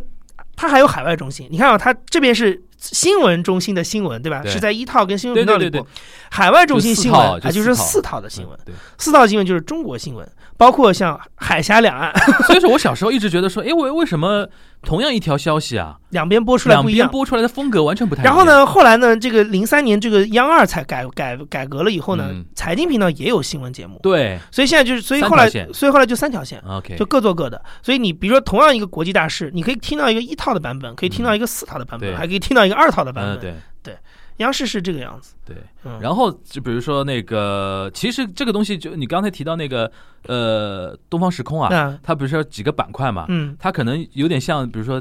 [0.55, 1.47] 他还有海外中心。
[1.49, 4.41] 你看啊，他这边是新闻中心的新闻，对吧？
[4.41, 5.85] 对是在一套跟新闻频道里播。
[6.29, 12.11] 海外中心新闻啊，就是四套的新闻，对，四套新闻就是中国新闻，包括像海峡两岸
[12.45, 14.47] 所以说我小时候一直觉得说，哎，为为什么
[14.81, 17.07] 同样一条消息啊，两边播出来不一样。
[17.07, 18.35] 边播出来的风格完全不太一样？
[18.35, 18.43] 然后？
[18.45, 26.61] 呢，后来呢，这个零三年这个央二才改改改革了以后呢，嗯财经频道也有新闻节目，对所以现在就是，所以后来所以后来就三条线。
[26.67, 33.61] ，OK，就各做各的，所以你比如说同样一个国际大事，你可以听到一个一套的版本，可以听到一个四套的版本，对还可以听到一个二套的版嗯本。
[33.81, 33.97] 对
[34.37, 35.35] 央视是这个样子。
[35.45, 35.55] 对。
[35.83, 39.91] 嗯，然后就比如说那个，其实这个东西就你刚才提到那个
[40.25, 44.99] 呃东方时空啊，那它不是有几个板块嘛，嗯它可能有点像，比如说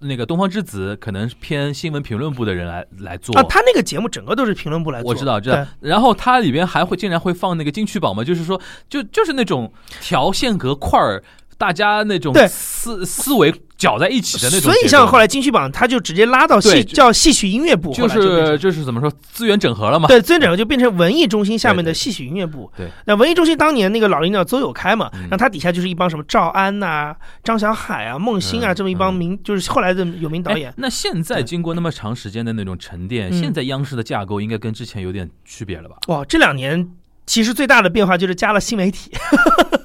[0.00, 3.34] 那个东方之子，可能是偏新闻评论部的人来来做。
[3.38, 5.66] 啊，他那个节目整个都是评论部来做，我知道，知道。
[5.80, 11.24] 然后它里边还会竟然会放那个金曲榜嘛，就是说，就就是那种条线格块儿，
[11.58, 14.60] 大家那种对思思维搅在一起的那。
[14.60, 14.72] 种。
[14.72, 20.08] 所以像后来金曲榜，他就直接拉到戏叫戏曲音乐部，就是就是怎么说资源整合了嘛。
[20.08, 22.70] 对，资源整合就变成文艺中心下面的戏曲音乐部。
[22.76, 30.74] 对，那文艺中心当年那个老领导邹友开嘛，嗯然后他底下就是一帮什么赵安呐、张小海啊、孟欣啊嗯这么一帮嗯名，就是后来的有名导演哎。
[30.76, 35.96] 那现在经过那么长时间的那种沉淀，嗯现在央视的架构应该跟之前有点区别了吧？
[36.08, 36.88] 哇，这两年
[37.26, 39.10] 其实最大的变化就是加了新媒体。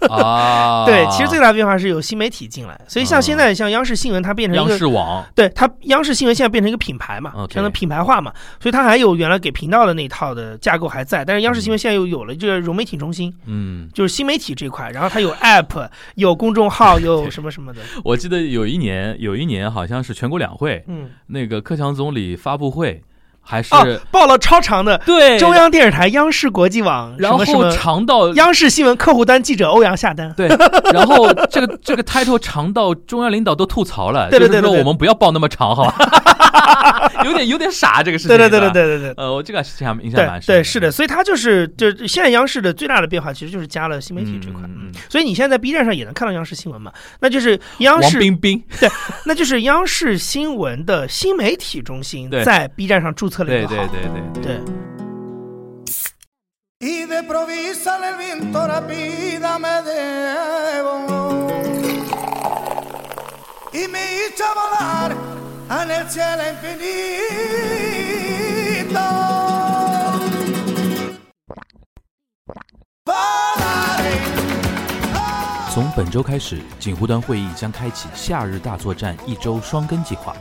[0.10, 23.01] 啊， 对，其实最大的变化是有新媒体进来，所以像现在像央视新闻，它变成一央个视网，对它央视新闻现在变成一个品牌嘛相当品牌化嘛，所以它还有原来给频道的那套的架构还在，但是央视新闻现在又有了这个融媒体中心，嗯，就是新媒体这块，然后它有 App， 有公众号，有什么什么的，我记得有一年，有一年好像是全国两会，嗯，那个克强总理发布会，
[23.41, 30.47] 还是、哦，报了超长的对中，央电视台、央视国际网，然后长到央视新闻客户端记者欧阳下单，对，
[30.93, 37.12] 然后这个这个 title 长到中央领导都吐槽了， 对对对对对就是说我们不要报那么长，好吧？
[37.25, 39.13] 有点有点傻这个事情，对对对对对对对。
[39.17, 44.62] 呃，我这个印象印象对蛮深对是的，所以它就是就现在央视的最大的变化，其实就是加了新媒体这块。
[44.65, 46.91] 嗯所以你现在在 B 站上也能看到央视新闻嘛？
[47.21, 48.62] 那就是央王视，冰冰，
[49.25, 53.78] 那就是央视新闻的新媒体中心在 B 站上注册了一对。
[53.88, 54.62] 对对对对
[56.84, 60.94] y de provisa el viento rápida me debo
[63.72, 65.15] y me hizo volar
[65.70, 66.82] en el cielo infinito.
[73.06, 74.17] Volaré
[75.72, 80.36] 从本周开始，锦湖端会议将开启夏日大作战一周双更计划。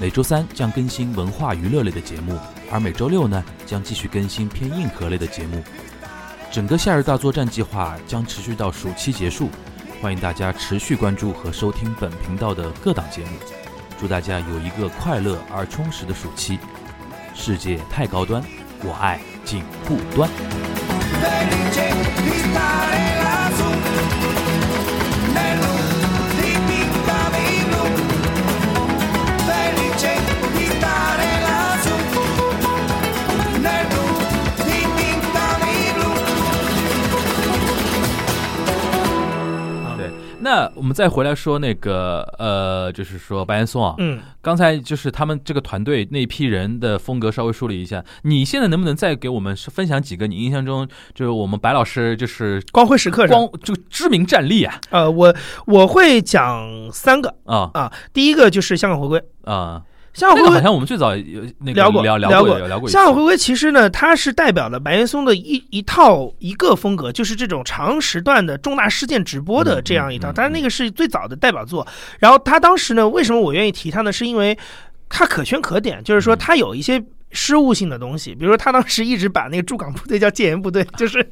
[0.00, 2.38] 每周三将更新文化娱乐类的节目，
[2.72, 5.62] 而每周六呢将继续更新偏硬核类的节目。
[6.50, 9.50] 整个夏日大作战计划将持续到暑期结束，
[10.00, 13.32] 欢迎大家持续关注和收听本频道的各档节目。
[14.00, 16.58] 祝大家有一个快乐而充实的暑期。
[17.34, 18.42] 世界太高端，
[18.82, 20.30] 我爱锦护端。
[40.50, 54.80] 那我们再回来说那个呃，就是说白岩松啊，嗯，刚才就是他们这个团队那批人的风格稍微梳理一下，你现在能不能再给我们分享几个你印象中就是我们白老师就是光辉时刻，光就知名战例啊？
[54.90, 55.32] 呃，我
[55.66, 57.32] 我会讲三个。
[57.44, 57.70] 啊。
[57.74, 59.80] 啊，第一个就是香港回归，啊，
[60.12, 60.50] 香港回归。
[60.50, 70.28] 好像我们最早有那个聊过聊过香港回归其实呢，它是代表了白岩松的一一套一个风格，就是这种长时段的重大事件直播的这样一套。
[70.28, 71.86] 嗯嗯嗯当然，那个是最早的代表作。
[72.18, 74.12] 然后他当时呢，为什么我愿意提他呢？
[74.12, 74.56] 是因为
[75.08, 81.30] 他可圈可点，就是说嗯他有一些失误性的东西，比如说他当时一直把那个驻港部队叫戒严部队，就是。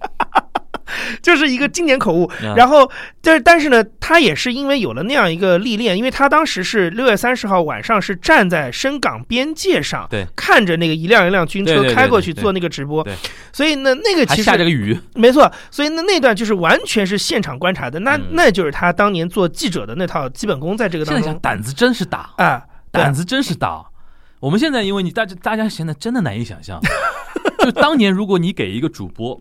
[1.22, 2.24] 就是一个经典口误。
[2.42, 2.90] 啊然后，
[3.22, 13.14] 但但是呢，他也是因为有了那样一个历练，因为他当时是六月三十号晚上是站在深港边界上，对看着那个一辆一辆军车开过去做那个直播对，
[13.52, 23.84] 所以呢，那个其实下着个雨，没错，所以那那段就是完全是现场观察的，那、嗯那就是他当年做记者的那套基本功，在这个当中胆子真是大，啊，胆子真是大。
[24.40, 26.80] 我们现在因为你大家大家现在真的难以想象，
[27.58, 29.40] 就当年如果你给一个主播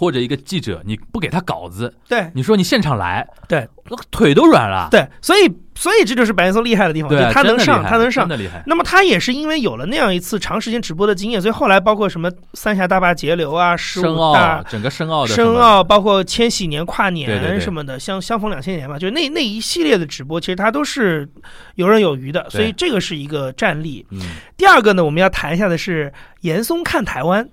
[0.00, 4.88] 或者一个记者，你不给他稿子，对你说你现场来，对那个腿都软了。
[4.90, 8.30] 对，所以所以这就是白岩松厉害的地方，对他能上，他能上真。
[8.30, 8.62] 的厉害。
[8.66, 21.28] 那么他也是因为有了那样一次长时间直播的经验，所以后来包括什么三峡大坝截流啊、十申五大奥，整个深奥的什么申奥，包括千禧年、跨年什么的，相相逢两千年嘛，就是那那一系列的直播，其实他都是
[21.74, 24.06] 游刃有余的，所以这个是一个战力。
[24.12, 24.20] 嗯
[24.56, 27.46] 第二个呢，我们要谈一下的是严嵩看台湾，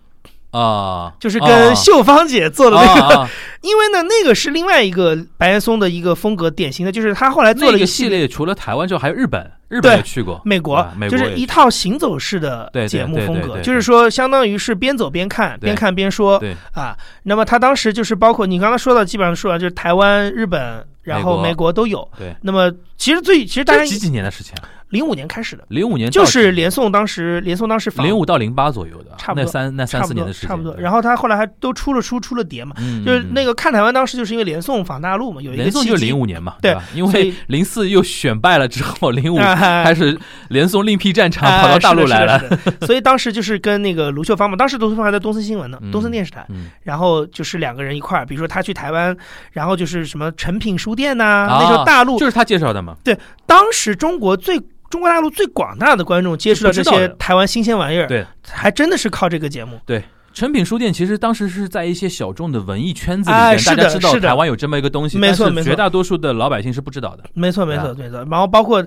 [0.58, 3.30] 啊，就是啊跟秀芳姐做的那个，
[3.62, 7.86] 因为呢，那个是另外一个白岩松的一个风格，典型的就是他后来做那个了一个。
[7.86, 16.98] 系列，除了台湾之后，还有日本，日对本也去过，美国啊美国就是一套行走式的节目风格，就是说相当于是边走边看，边看边说对啊。
[17.24, 22.08] 那么他当时就是包括你刚才说的，基本上说完就是台湾、日本，然后美美国都有。
[22.18, 24.70] 对，那么其实最其实大家几几年的事情啊？
[24.90, 30.76] 零五年开始的，零五年就是连宋当时连宋当时访零五到零八左右的，差不多那三那三四年的时间，差不多。
[30.78, 36.84] 然后他后来还都出了书出了碟嘛，嗯，就是那个个看台湾当时就是因为连宋访大陆嘛，有一个连宋就是零五年嘛，对吧？
[36.94, 40.20] 因为零四又选败了之后， 零五啊开始
[40.50, 42.42] 连宋另辟战场，哎跑到大陆来了。
[42.82, 49.16] 所以当时就是跟那个卢秀芳嘛，当时卢秀芳还在东森新闻呢，嗯东森电视台，嗯，然后就是两个人一块儿，比如说他去台湾，
[49.54, 52.96] 然后就是什么诚品书店呐、啊那时候大陆就是他介绍的嘛。
[53.04, 54.60] 对当时中国最
[54.90, 59.80] 中国大陆最广大的观众接触到这些台湾新鲜玩意儿，对，还真的是靠这个节目。
[59.86, 67.24] 对诚品书店其实当时是在一些小众的文艺圈子里面，哎是的大家知道是的台湾有这么一个东西，没错没错绝大多数的老百姓是不知道的。
[67.34, 68.24] 没错，没错，没错。
[68.30, 68.86] 然后包括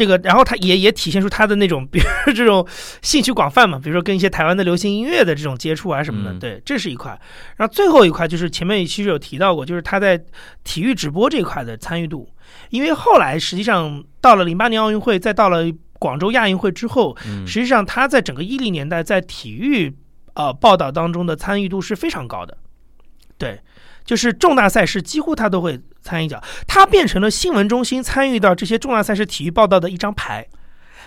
[0.00, 2.66] 这个，然后他也也体现出他的那种，比如这种
[3.02, 6.32] 兴趣广泛嘛，比如说跟一些台湾的流行音乐的这种接触啊什么的。
[6.32, 7.10] 嗯对，这是一块。
[7.58, 10.18] 然后最后一块就是前面其实有提到过，就是他在
[10.64, 12.26] 体育直播这块的参与度，
[12.70, 19.94] 因为后来实际上到了零八年奥运会，再到了广州亚运会之后，嗯，实际上他在整个一零年代在体育
[20.32, 22.56] 呃报道当中的参与度是非常高的，
[23.36, 23.60] 对，
[24.04, 30.46] 就是重大赛事几乎他都会参与一脚，他变成了新闻中心参与到这些重大赛事体育报道的一张牌，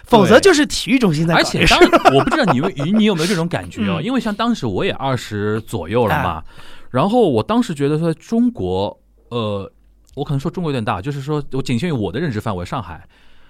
[0.06, 1.80] 否则就是体育中心在搞而且当
[2.14, 4.04] 我不知道你有你有没有这种感觉哦，嗯。
[4.04, 6.44] 因为像当时我也二十左右了嘛，
[6.92, 9.72] 然后我当时觉得说中国，呃，
[10.16, 13.08] 我可能说中国有点大，就是说我仅限于我的认知范围，上海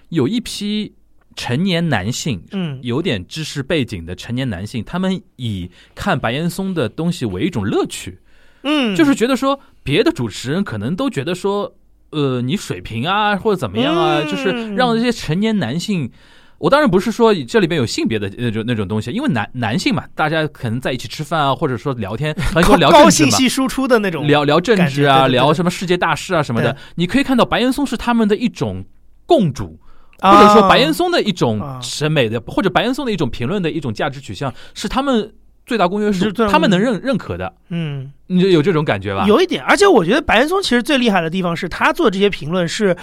[0.10, 0.96] 有一批
[1.36, 2.44] 成年男性。
[2.52, 8.20] 嗯，有点知识背景的成年男性，他们以看白岩松的东西为一种乐趣，
[8.64, 11.76] 嗯，就是觉得说别的主持人可能都觉得说，
[12.12, 16.12] 呃，你水平啊或者怎么样啊，嗯就是让这些成年男性。
[16.60, 26.78] 我当然不是说这里边有性别的那种那种东西，因为男男性嘛，大家可能在一起吃饭啊，或者说聊天，很多聊高政治嘛，信息输出的那种，聊聊政治啊，对对对聊什么世界大事啊什么的。
[26.96, 28.86] 你可以看到白岩松是他们的一种
[29.26, 29.78] 共主，
[30.22, 35.34] 啊或者说白岩松的一种啊审美的，或者白岩松的一种评论的一种价值取向，是他们
[35.66, 37.54] 最大公约数，他们能认认可的。
[37.70, 38.12] 嗯。
[38.28, 39.28] 你就有这种感觉吧？
[39.28, 42.98] 有一点，而且我觉得白岩松其实最厉害的地方是他做这些评论是，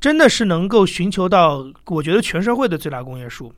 [0.00, 3.52] 真的是能够寻求到我觉得全社会的最大公约数。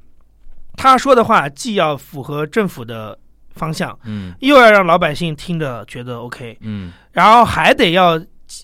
[0.77, 3.17] 他说的话既要符合政府的
[3.55, 8.21] 方向，嗯又要让老百姓听着觉得 OK，嗯，然后还得要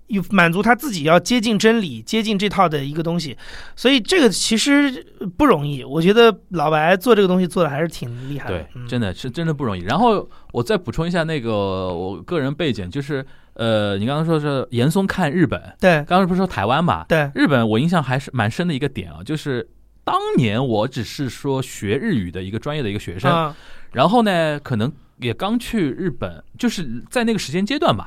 [0.08, 3.36] 又满足他自己要接近真理、接近这套的一个东西，
[3.76, 5.04] 所以这个其实
[5.36, 5.84] 不容易。
[5.84, 9.82] 我觉得老白做这个东西做的还是挺厉害的对，，嗯真的是真的不容易。
[9.82, 11.52] 然后我再补充一下那个
[11.92, 13.24] 我个人背景，就是
[13.54, 17.04] 呃，你刚刚说是严嵩看日本，对刚刚不是说台湾嘛？
[17.08, 19.68] 对，日本我印象还是蛮深的一个点啊，就是
[20.04, 23.56] 当年我只是说学日语的一个专业的一个学生，啊，
[23.92, 28.06] 然后呢，可能也刚去日本，就是在那个时间阶段嘛。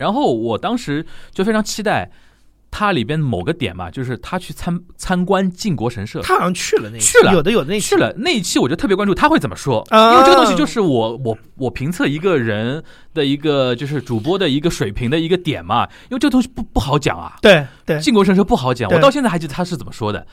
[0.00, 2.10] 然后我当时就非常期待
[2.70, 6.22] 它里边某个点嘛，就是他去参参观靖国神社。
[6.22, 7.32] 他好像去了那一了。
[7.34, 7.90] 有的有的那一期。
[7.90, 10.12] 去了那一期，我就特别关注他会怎么说，啊。
[10.12, 12.82] 因为这个东西就是我我我评测一个人
[13.12, 20.24] 的一个就是主播的一个水平的一个点嘛，因为这个东西不不好讲啊，对对，靖国神社不好讲，我到现在还记得他是怎么说的。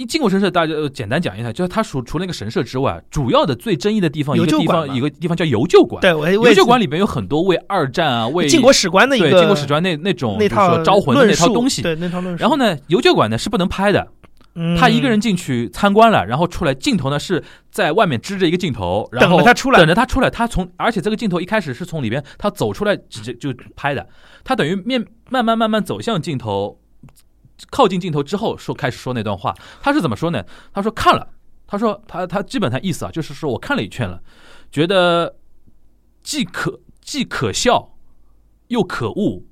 [0.00, 6.00] 一靖国神社，大家呃简单讲一下，就是它除除了那个神社之外，主要的最争议的地方，一个地方，一个地方叫游旧馆。
[6.00, 11.82] 对游旧馆里边有很多为二战啊，为靖国史观的一个对靖国史传那那种就是那套说招魂的那套东西。
[11.82, 12.40] 对那套论述。
[12.40, 14.08] 然后呢，游旧馆呢是不能拍的，
[14.54, 20.30] 嗯他一个人进去参观了，然后出来，镜头呢是在外面支着一个镜头，然后等着他出来等着他出来。
[20.30, 24.08] 他从而且这个镜头一开始是从里边他走出来直接就拍的，
[24.44, 26.78] 他等于面慢慢慢慢走向镜头，
[27.70, 29.54] 靠近镜头之后说开始说那段话。
[29.82, 30.44] 他是怎么说呢？
[30.72, 31.28] 他说看了，
[31.66, 34.22] 他说他他基本上意思啊，就是说我看了一圈了，
[34.70, 35.36] 觉得
[36.22, 37.94] 既可既可笑
[38.68, 39.42] 又可恶。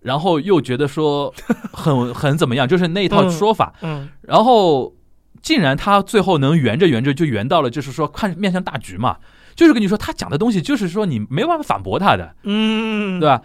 [0.00, 1.32] 然后又觉得说
[1.72, 4.94] 很很怎么样，就是那一套嗯说法，嗯然后
[5.40, 9.16] 竟然他最后能圆着圆着就圆到了，就是说看面向大局嘛，
[9.54, 13.40] 就是跟你说他讲的东西，就是说你没办法反驳他的，嗯，对吧？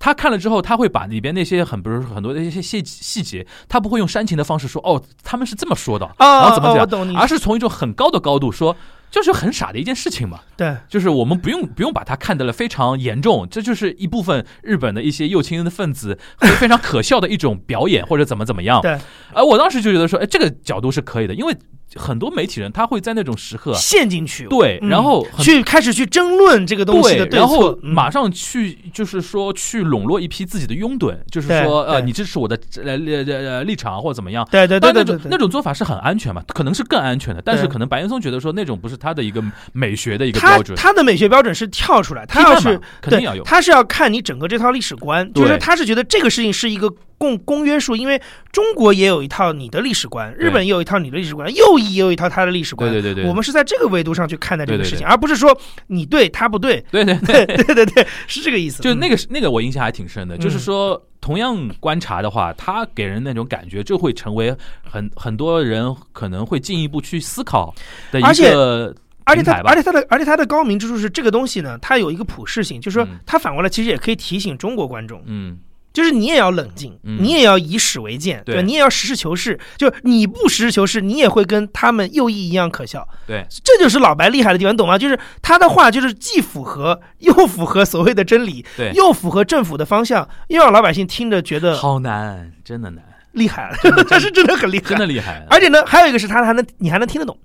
[0.00, 8.74] 他看了之后，他会把里边那些很比如说很多的一些细细节，他不会用煽情的方式说哦，他们是这么说的，啊，然后怎么讲，而是从一种很高的高度说，
[9.10, 10.40] 就是很傻的一件事情嘛。
[10.56, 18.80] 对，就是我们不用不用把它看得了非常严重，这就是一部分日本的一些右倾的分子会非常可笑的一种表演或者怎么怎么样。
[18.82, 18.98] 对，
[19.32, 21.56] 而我当时就觉得说，哎，这个角度是可以的，因为
[21.96, 24.88] 很多媒体人他会在那种时刻，陷进去，对，嗯。
[24.88, 34.46] 然后去开始去争论这个东西的对，然后马上去就是说去笼络一批自己的拥趸，就是说呃，你支持我的呃呃呃立场或者怎么样。
[34.52, 39.42] 对对对但那种对对对，那种做法是很安全嘛，可能是更安全的，但是可能白岩松觉得说那种不是他的一个
[39.72, 46.88] 美学的一个标准，他的美学标准是跳出来，他要是对肯定要有，他是要看你整个这套历史观，就是他是觉得这个事情是一个
[47.18, 48.20] 共公约数，因为
[48.52, 57.46] 中国也有一套你的历史观，日本也有一套你的历史观，右翼也有一套他的历史观，对对对对我们是在这个维度上去看待这个对对事情，而不是说你对他不对，对对对。
[57.46, 58.82] 对 对对，是这个意思。
[58.82, 60.60] 就那个，个那个我印象还挺深的，就是嗯。
[60.60, 67.74] 说同样观察的话，他给人那种感觉就会成为很很多人可能会进一步去思考
[68.10, 68.52] 的一个而且
[69.24, 69.70] 他平台吧。
[69.70, 73.18] 而且它的而且它的高明之处是这个东西呢，它有一个普适性，就是说嗯。
[73.26, 75.58] 他反过来其实也可以提醒中国观众，嗯
[75.92, 78.62] 就是你也要冷静，嗯你也要以史为鉴，对吧？
[78.62, 83.06] 你也要实事求是，就是你不实事求是，你也会跟他们右翼一样可笑。
[83.26, 84.96] 对这就是老白厉害的地方，你懂吗？
[84.96, 93.72] 就是他的话就是既符合又符合所谓的真理，对，又符合政府的方向，又让老百姓听着觉得好难，真的难，厉害，
[94.08, 95.44] 他 是真的很厉害，真的厉害。
[95.50, 97.36] 而且呢，还有一个是他还能你还能听得懂。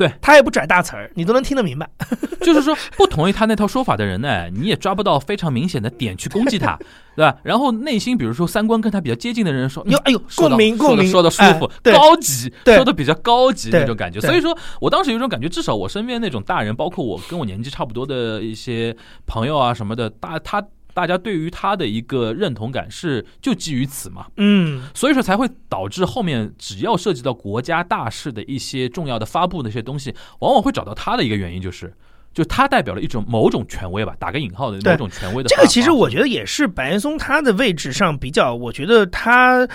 [0.00, 1.86] 对他也不拽大词儿，你都能听得明白。
[2.40, 6.74] 就是说，不同意他那套说法的人呢，你也抓不到非常明显的点去攻击他，
[7.14, 7.36] 对吧？
[7.42, 14.18] 然后内心，比如说三观跟他比较接近的人说，哎呦，共鸣共鸣，说的舒服高级，说的比较高级那种感觉。
[14.22, 18.96] 所以说我当时有一种感觉，至少我身边那种大人，包括我跟我年纪差不多的一些
[19.26, 20.64] 朋友啊什么的，大他
[20.94, 24.26] 大家对于他的一个认同感是就基于此嘛。
[24.36, 31.92] 嗯，所以说才会导致后面只要涉及到国家大事的一些重要的发布的一些东西，往往会找到他的一个原因，就是
[32.32, 35.56] 就他代表了一种某种权威吧，打个引号的某种权威的这。
[35.56, 39.68] 个其实我觉得也是白岩松他的位置上比较，我觉得他。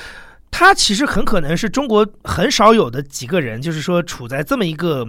[0.52, 5.06] 他其实很可能是中国很少有的几个人，就是说处在这么一个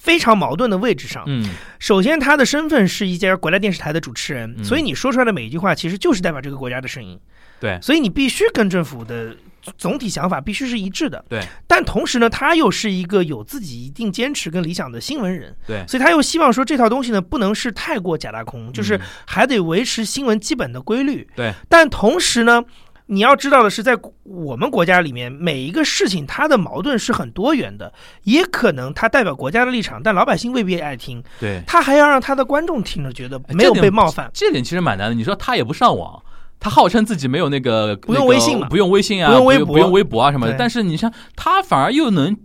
[0.00, 1.24] 非常矛盾的位置上。
[1.26, 1.46] 嗯，
[1.78, 7.20] 首先，他的身份是一家国家电视台的主持人，嗯所以你说出来的每一句话，其实就是代表这个国家的声音。
[7.60, 9.36] 对所以你必须跟政府的
[9.76, 11.22] 总体想法必须是一致的。
[11.28, 21.28] 对，但同时呢，他又是一个有自己一定坚持跟理想的新闻人，对，所以他又希望说这套东西呢不能是太过假大空，就是嗯还得维持新闻基本的规律。
[21.36, 22.64] 对，但同时呢。
[23.10, 27.92] 你要知道的是，在我们国家里面，每一个事情它的矛盾是很多元的，
[28.22, 34.30] 也可能它代表国家的立场，但老百姓未必爱听，对，他还要让他的观众听着觉得哎没有被冒犯。
[34.32, 35.14] 这点其实蛮难的。
[35.14, 36.22] 你说他也不上网，
[36.60, 40.54] 他号称自己没有那个不用微信嘛不用微信啊，不用微博不用微博啊什么的。
[40.56, 42.36] 但是你像他反而又能。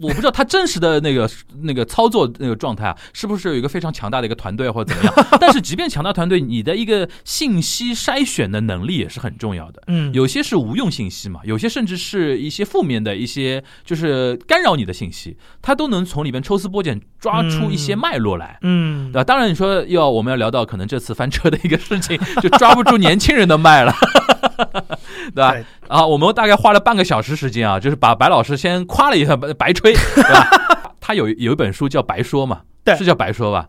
[0.00, 1.28] 我不知道他真实的那个
[1.62, 5.26] 那个操作那个状态啊，是不是有一个非常强大的一个团队或者怎么样？
[5.40, 9.82] 但是即便强大团队，你的一个信息筛选的能力也是很重要的。
[9.86, 18.58] 嗯，有些是无用信息嘛，有些甚至是一些负面的一些，就是干扰你的信息，他都能从里边抽丝剥茧，抓出一些嗯脉络来。
[18.62, 19.24] 嗯对，吧？
[19.24, 23.94] 当然，你说要我们要聊到可能这次翻车的一个事情，就抓不住年轻人的脉了，
[25.34, 25.52] 对吧？
[25.52, 30.92] 对啊，我们大概花了半个小时时间啊，就是把白老师先夸了一下，白白吹， 对吧？
[31.00, 33.66] 他有有一本书叫《白说》嘛，对是叫白说吧？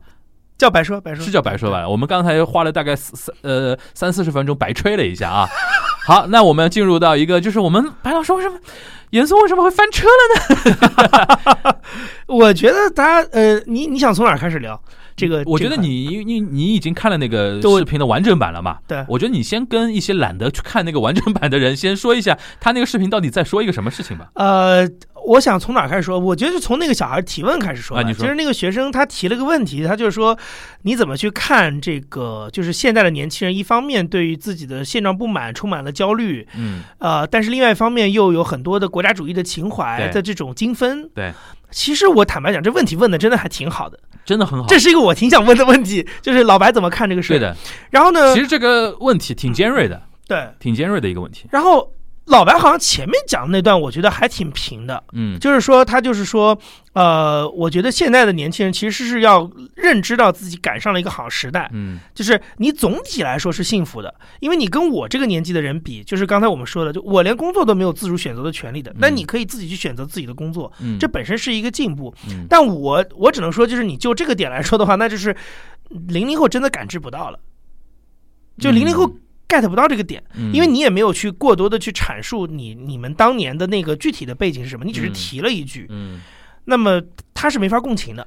[0.57, 1.89] 叫白说白说是叫白说吧？
[1.89, 5.47] 我们刚才花了大概四三呃三四十分钟白吹了一下啊。
[6.05, 8.59] 好，那我们进入到一个，就是我们白老师为什么
[9.09, 11.75] 严嵩为什么会翻车了呢？
[12.27, 14.79] 我觉得他呃，你你想从哪儿开始聊
[15.21, 15.43] 这个？
[15.45, 18.79] 我觉得这个你你你已经看了那个视频的完整版了嘛？
[18.87, 24.31] 对我觉得你先跟一些懒得去看那个完整版的人先说一下，他那个视频到底在说一个什么事情吧？
[24.33, 24.87] 呃，
[25.27, 26.17] 我想从哪开始说？
[26.17, 28.01] 我觉得就从那个小孩提问开始说吧。
[28.01, 30.37] 啊你说就是那个学生他提了个问题，他就是说
[30.81, 32.49] 你怎么去看这个？
[32.51, 41.09] 就是现在的年轻人，一方面对于自己的现状不满，充满了焦虑，嗯，呃，但是另外一方面又有很多的国家主义的情怀对的这种精分。
[41.13, 41.31] 对，
[41.69, 44.67] 其实我坦白讲，这问题问的真的还挺好的，真的很好。
[44.67, 47.29] 这是一个我挺想问的问题，就是老白怎么看这个事？
[47.33, 47.39] 对。
[47.39, 47.55] 的，
[47.89, 48.39] 然后呢其？
[48.39, 50.47] 实这个问题挺尖锐的，对。
[50.59, 51.45] 挺尖锐的一个问题。
[51.51, 51.91] 然后
[52.25, 55.03] 老白好像前面讲的那段，我觉得还挺平的。
[55.11, 56.57] 嗯，就是说，他就是说，
[56.93, 70.97] 呃，我觉得现在的年轻人其实是要认知到自己赶上了一个好时代，嗯，就是你总体来说是幸福的，因为你跟我这个年纪的人比，就是刚才我们说的，就我连工作都没有自主选择的权利的，那你可以自己去选择自己的工作，嗯。
[70.99, 72.13] 这本身是一个进步。
[72.29, 72.45] 嗯。
[72.47, 75.35] 但我我只能说，就是你就这个点来说的话，那就是
[75.89, 77.39] 零零后真的感知不到了，
[78.59, 79.11] 就零零后
[79.51, 80.23] get 不到这个点。
[80.35, 86.21] 嗯因为你也没有去过多的去阐述你你们当年的那个具体的背景是什么，你只是嗯提了一句，嗯，
[86.65, 87.01] 那么
[87.33, 88.25] 他是没法共情的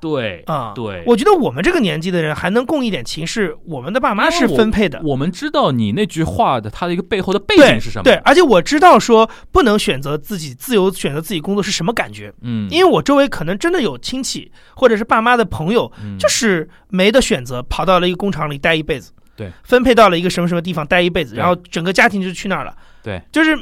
[0.00, 0.72] 对啊。
[0.74, 5.00] 对，我觉得我们这个年纪的人还能共一点情，是我们的爸妈是分配的。
[5.04, 8.02] 我们知道你那句话的它的一个背后的背景是什么？
[8.02, 22.76] 对，，而且我知道说不能选择自己自由选择自己工作是什么感觉，嗯，因为我周围可能真的有亲戚或者是爸妈的朋友，嗯就是没得选择，跑到了一个工厂里待一辈子，对，分配到了一个什么什么地方待一辈子，然后整个家庭就去那儿了。
[23.02, 23.56] 对，就是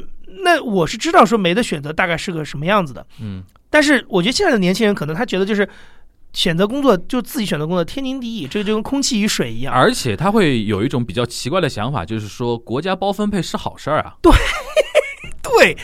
[0.45, 3.43] 那我是知道说没得选择大概是个什么样子的，嗯。
[3.73, 5.69] 但是我觉得现在的年轻人可能他觉得就是
[6.33, 9.73] 选择工作就自己选择工作天经地义，这个就跟空气与水一样。
[9.73, 14.33] 而且他会有一种比较奇怪的想法，就是说国家包分配是好事儿啊，对
[15.41, 15.77] 对，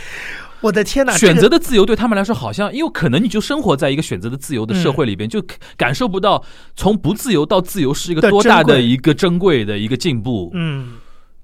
[0.63, 5.45] 我的天哪，选择的自由对他们来说好像，因为可能你就生活在一个选择的自由的社会里边，就
[5.77, 6.43] 感受不到
[6.75, 10.51] 从不自由到自由是一个多大的一个珍贵的一个进步。
[10.55, 10.95] 嗯，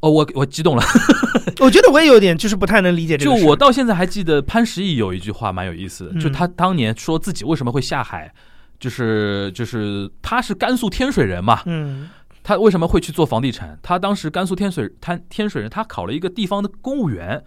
[0.01, 0.83] 哦，我我激动了，
[1.61, 3.47] 我觉得我也有点就是不太能理解这就个就。
[3.47, 8.33] 我到现在还记得潘石屹有一句话蛮有意思的，嗯就他当年说自己为什么会下海，
[8.81, 12.09] 就是就是他是甘肃天水人嘛，嗯
[12.43, 13.79] 他为什么会去做房地产？
[13.83, 17.45] 他当时甘肃天水他天水人，他考了一个地方的公务员。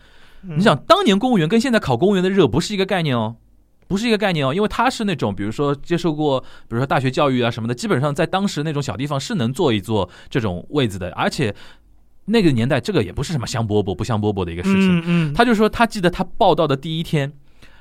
[0.48, 3.36] 嗯你想，当年公务员跟现在考公务员的热不是一个概念哦，
[3.88, 11.54] 不是一个概念哦，因为他是那种比如说接受过，比如说大学教育啊什么的，基本上在当时那种小地方是能坐一坐这种位子的，而且
[12.26, 15.00] 那个年代这个也不是什么香饽饽不香饽饽的一个事情。
[15.00, 17.32] 嗯嗯，他就说他记得他报道的第一天。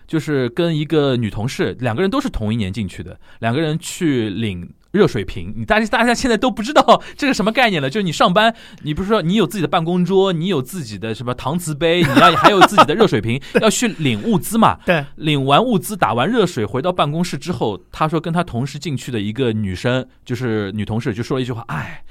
[0.07, 5.53] 就是跟一个女同事，两个人都是同一年进去的，两个人去领热水瓶。
[5.57, 14.79] 你大家大家现在都不知道这个什么概念了，就是你上班，你不是说你有自己的办公桌，你有自己的什么搪瓷杯，你要还有自己的热水瓶，要去领物资嘛。
[14.87, 22.05] 对，领完物资，打完热水，回到办公室之后，他说跟他同时进去的一个女生，就是女同事，就说了一句话：“哎，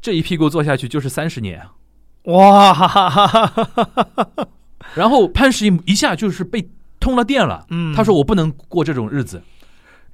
[0.00, 1.62] 这一屁股坐下去就是三十年。
[2.24, 3.84] 哇哈哈哈哈哈
[4.14, 4.48] 哈，”
[4.96, 7.66] 然后潘石屹一下就是被通了电了。
[7.70, 9.42] 嗯，他说我不能过这种日子。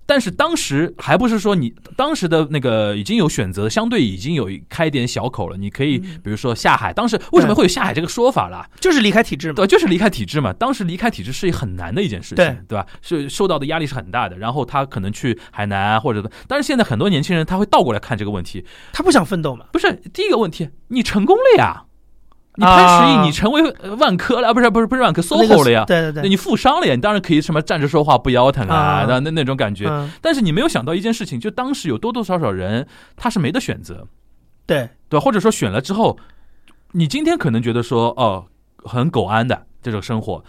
[0.07, 6.93] 但是当时还不是说你当时的那个已经有选择，相对已经有开一点小口了，你可以比如说下海。
[6.93, 8.69] 当时为什么会有下海这个说法啦？
[8.81, 10.53] 就是离开体制嘛，对，就是离开体制嘛。
[10.53, 12.87] 当时离开体制是很难的一件事情，对对吧？
[13.03, 14.39] 是受到的压力是很大的。
[14.39, 21.85] 然后他可能去海南啊，或者，但是现在很多年轻人他会倒过来看这个问题，他不想奋斗嘛，不是第一个问题，你成功了呀，
[22.57, 29.07] 你潘石屹，啊你成为呃万科了，啊不是不是不是万科，SOHO 了呀，对对对，那你富商了呀，你当然可以什么站着说话不腰疼啊，啊。
[29.09, 29.87] 那那那种感觉。
[29.89, 34.07] 嗯，但是你没有想到一件事情，就当时有多多少少人他是没得选择，
[34.67, 35.21] 对，对？
[35.21, 36.19] 或者说选了之后，
[36.93, 38.47] 你今天可能觉得说哦
[38.85, 40.43] 很苟安的这种生活，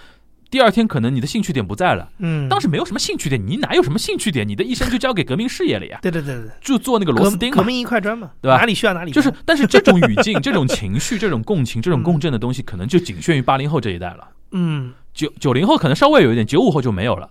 [0.49, 2.09] 第二天可能你的兴趣点不在了。
[2.19, 4.47] 嗯，当时没有什么兴趣点，你哪有什么兴趣点？
[4.47, 7.57] 你的一生就交给革命事业了呀，对对对对，就做那个螺丝钉嘛。
[7.57, 14.27] 革命一块砖嘛，对吧哪里需要哪里就是，但是这种语境、这种情绪、这种共情、这种共振的东西，可能就仅限于八零后这一代了。
[14.51, 17.29] 嗯九九零后可能稍微有一点，九五后就没有了。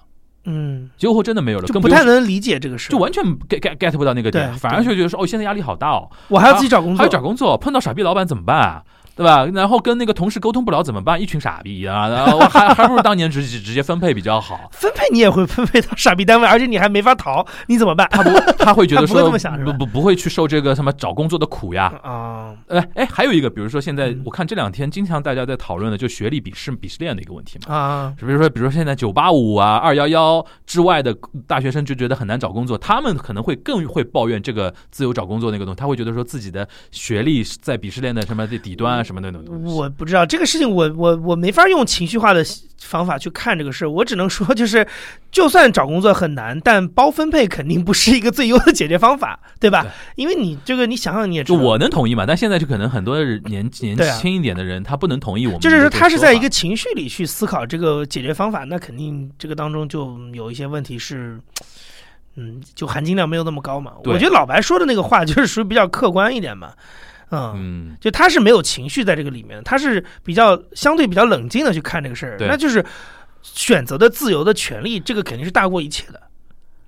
[0.49, 8.83] 嗯，九五后真的没有了，就不太能理解这个事，就完全 get get get 不到那个点，反而就觉得说哦，现在压力好大哦，我还要自己找工作，还要找工作，碰到傻逼老板怎么办啊？
[9.17, 9.47] 对吧？
[9.47, 11.21] 然后跟那个同事沟通不了怎么办？
[11.21, 12.09] 一群傻逼啊！
[12.09, 14.69] 然后还 还不如当年直直直接分配比较好。
[14.73, 18.07] 分配你也会分配到傻逼单位， 而且你还没法逃，你怎么办？
[18.11, 21.87] 他不，他会觉得 他不会说这么想不不不会去受这个什么找工作的苦呀。
[22.03, 27.75] 啊，哎哎，还有一个，比如说现在嗯我看这两天经常大家在讨论的，就学历鄙视鄙视链的一个问题嘛。
[27.75, 39.73] 啊，比如说，比如说现在九八五啊、二幺幺之外的大学生就觉得很难找工作，他们可能会更会抱怨这个自由找工作那个东西，他会觉得说自己的学历在鄙视链的什么的底端啊什么那种东西。
[39.73, 42.45] 我不知道这个事情我，我我没法用情绪化的
[42.79, 44.87] 方法去看这个事，我只能说，就是
[45.31, 49.83] 就算找工作很难，但包分配肯定不是一个最优的解决方法，对吧？
[49.83, 61.41] 对因为你这个你想想你也知道，就我能同意嘛，但现在就可能很多年年轻一点的人，他不能同意我们就是说他是在一个情绪里去思考这个解决方法，那肯定这个当中就有一些问题是。
[62.39, 63.93] 嗯，就含金量没有那么高嘛。
[64.05, 66.71] 我觉得老白说的那个话就是属于比较客观一点嘛。
[67.31, 72.47] 嗯，嗯，就他是没有情绪在这个里面，他是比较相对比较冷静的去看这个事儿，对。
[72.47, 72.85] 那就是
[73.43, 76.21] 选择的自由的权利，这个肯定是大过一切的。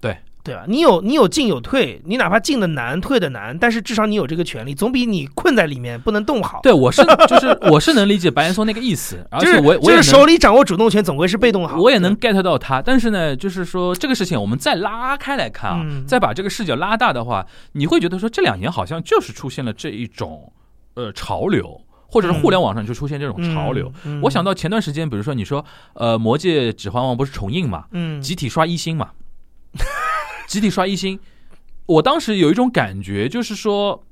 [0.00, 0.16] 对
[0.48, 0.64] 对吧？
[0.66, 6.60] 你有你有进有退，你哪怕进的难，退的难，但是至少你有这个权利，总比你困在里面不能动好。
[6.62, 11.78] 对，我是就是我是能理解白岩松那个意思，而就是且我我就是手里掌握主动权，总归是被动好。
[11.78, 20.50] 我也能 get 到他，但是呢，就是说这个事情我们再拉开来看啊，嗯再把这个视角拉大的话，你会觉得说这两年好像就是出现了这一种
[20.94, 23.92] 呃潮流，或者是互联网上就出现这种潮流。
[24.04, 29.10] 嗯，嗯我想到前段时间，比如说你说呃《魔戒》《指环王》不是重映嘛，嗯，集体刷一星嘛，
[30.46, 31.18] 集体刷一星，
[31.86, 34.02] 我当时有一种感觉，就是说。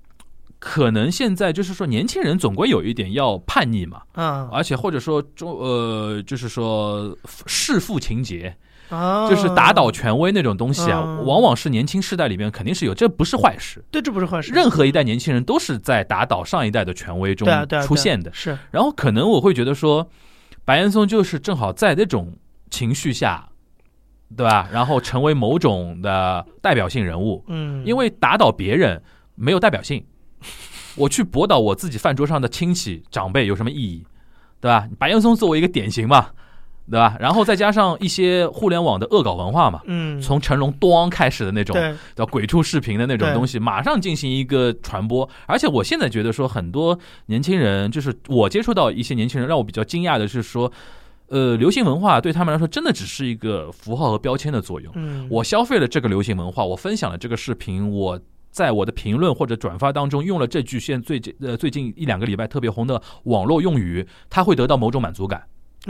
[0.59, 8.57] 可能现在就是说，年轻人总归有一点要叛逆嘛，嗯而且或者说中呃，就是说弑父情节，
[8.89, 13.85] 啊，就是打倒权威那种东西啊，嗯往往是年轻世代里面肯定是有，这不是坏事。
[13.91, 14.51] 对，这不是坏事。
[14.51, 17.47] 任何一代年轻人都是在打倒上一代的权威中
[17.83, 18.33] 出现的。
[18.33, 20.09] 是然后可能我会觉得说，
[20.65, 22.33] 白岩松就是正好在那种
[22.71, 23.47] 情绪下，
[24.35, 24.69] 对吧？
[24.73, 29.03] 然后成为某种的代表性人物，嗯，因为打倒别人
[29.35, 30.05] 没有代表性，
[30.97, 34.05] 我去驳倒我自己饭桌上的亲戚长辈有什么意义，
[34.61, 34.89] 对吧？
[34.99, 36.29] 白岩松作为一个典型嘛，
[36.91, 37.17] 对吧？
[37.21, 41.77] 然后再加上一些互联网的恶搞文化嘛，嗯，从成龙咣开始的那种
[42.15, 45.29] 叫鬼畜视频的那种东西，马上进行一个传播。
[45.47, 50.71] 而且我现在觉得说，很多年轻人，就是我接触到一些年轻人，让我比较惊讶的是说，
[51.29, 54.93] 呃，流行文化对他们来说真的只是一个符号和标签的作用。
[54.97, 58.21] 嗯，我消费了这个流行文化，我分享了这个视频，我
[58.51, 65.43] 在我的评论或者转发当中用了这句现最近呃最近一两个礼拜特别红的网络用语，它会得到某种满足感。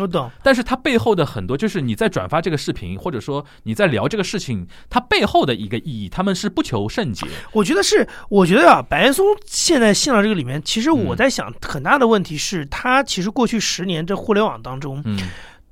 [0.03, 0.31] 我懂。
[0.43, 7.27] 但是它背后的很多，就是你在转发这个视频，或者说你在聊这个事情，它背后的一个意义，他们是不求甚解。
[7.53, 15.19] 我觉得是，我觉得啊，白岩松现在陷到这个里面，其实我嗯在想，很大的问题是他其实过去十年这互联网当中，嗯，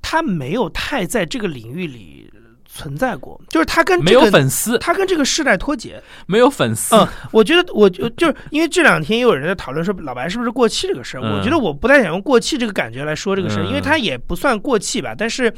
[0.01, 2.31] 他没有太在这个领域里
[2.75, 6.03] 存在过，就是他跟没有这个粉丝，他跟这个世代脱节。
[6.27, 11.37] 没有粉丝，嗯，我觉得我就就是因为这两天也有人在讨论说老白是不是过气这个事儿，嗯。
[11.37, 13.67] 我觉得我不太想用过气这个感觉来说这个事儿，嗯。
[13.67, 15.51] 因为他也不算过气吧，但是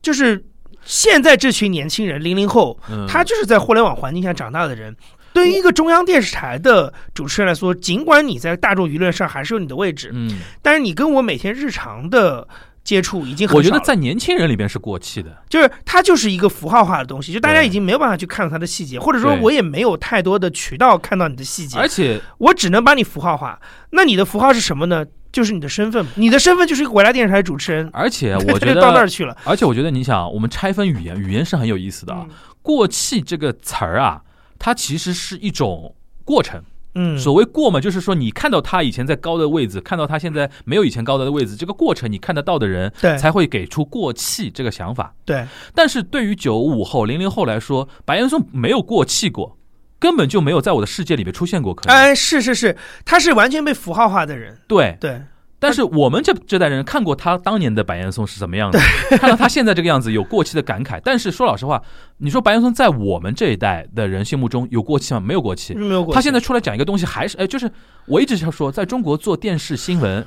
[0.00, 0.40] 就是
[0.84, 3.04] 现在这群年轻人零零后，嗯。
[3.08, 4.96] 他就是在互联网环境下长大的人。
[5.32, 12.46] 对于一个中央电视台的主持人来说，尽管你在大众舆论上还是有你的位置，嗯，但是你跟我每天日常的
[12.84, 15.30] 接触已经很我觉得在年轻人里边是过气的。
[15.48, 23.60] 就是它就是一个符号化的东西，就大家已经没有办法去看到它的细节，或者说我也没有太多的渠道看到你的细节，而且我只能把你符号化。
[23.90, 25.04] 那你的符号是什么呢？
[25.30, 27.88] 就是你的身份，你的身份就是一个国家电视台主持人。
[27.92, 29.34] 而且 我觉得到那儿，去了。
[29.44, 32.26] 而且我觉得你想，我们拆分语言，语言是很有意思的啊。
[32.60, 34.20] 过气这个词儿啊，
[34.58, 36.62] 它其实是一种过程。
[36.94, 45.14] 嗯，所谓过嘛，就是说你看到他以前在高的位置，看到他现在没有以前高的位置，这个过程你看得到的人，对才会给出过气这个想法。
[45.24, 49.56] 对，但是对于九五后、零零后来说，白岩松没有过气过，
[49.98, 51.74] 根本就没有在我的世界里面出现过。
[51.74, 54.58] 可能、哎，是是是，他是完全被符号化的人。
[54.68, 55.22] 对，对，
[55.62, 61.00] 但是我们这这代人看过他当年的白岩松是怎么样的，看到他现在这个样子，有过期的感慨。
[61.04, 61.80] 但是说老实话，
[62.16, 65.20] 你说白岩松在我们这一代的人心目中有过期吗？
[65.20, 65.72] 没有过期。
[65.74, 66.12] 没有过。
[66.12, 67.70] 他现在出来讲一个东西，还是哎，就是
[68.06, 70.26] 我一直想说，在中国做电视新闻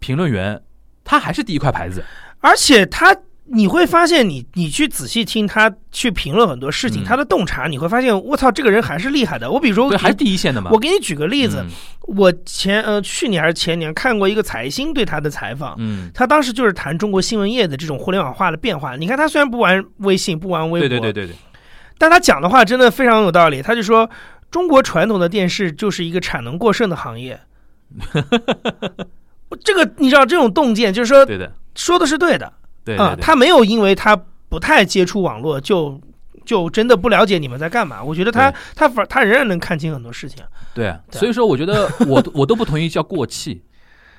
[0.00, 0.60] 评论员，
[1.04, 2.02] 他还是第一块牌子。
[2.40, 3.14] 而且他，
[3.46, 9.50] 你会发现你，你去仔细听他去评论很多事情，嗯他的洞察，你会发现，我操，这个人还是厉害的。
[9.50, 10.70] 我比如说，还是第一线的嘛。
[10.72, 11.70] 我给你举个例子，嗯
[12.06, 18.96] 我前呃去年还是前年看过一个财新对他的采访，嗯，他当时就是谈中国新闻业的这种互联网化的变化。
[18.96, 21.36] 你看他虽然不玩微信，不玩微博，对对对对对，
[21.98, 23.60] 但他讲的话真的非常有道理。
[23.60, 24.08] 他就说，
[24.50, 27.38] 中国传统的电视就是一个产能过剩的行业。
[29.62, 32.52] 这个你知道，这种洞见就是说对的，说的是对的
[32.96, 33.22] 啊、对。
[33.22, 34.14] 他没有因为他
[34.48, 36.00] 不太接触网络就
[36.44, 38.02] 就真的不了解你们在干嘛。
[38.02, 40.44] 我觉得他他反他仍然能看清很多事情。
[40.74, 43.62] 对所以说我觉得我 我都不同意叫过气，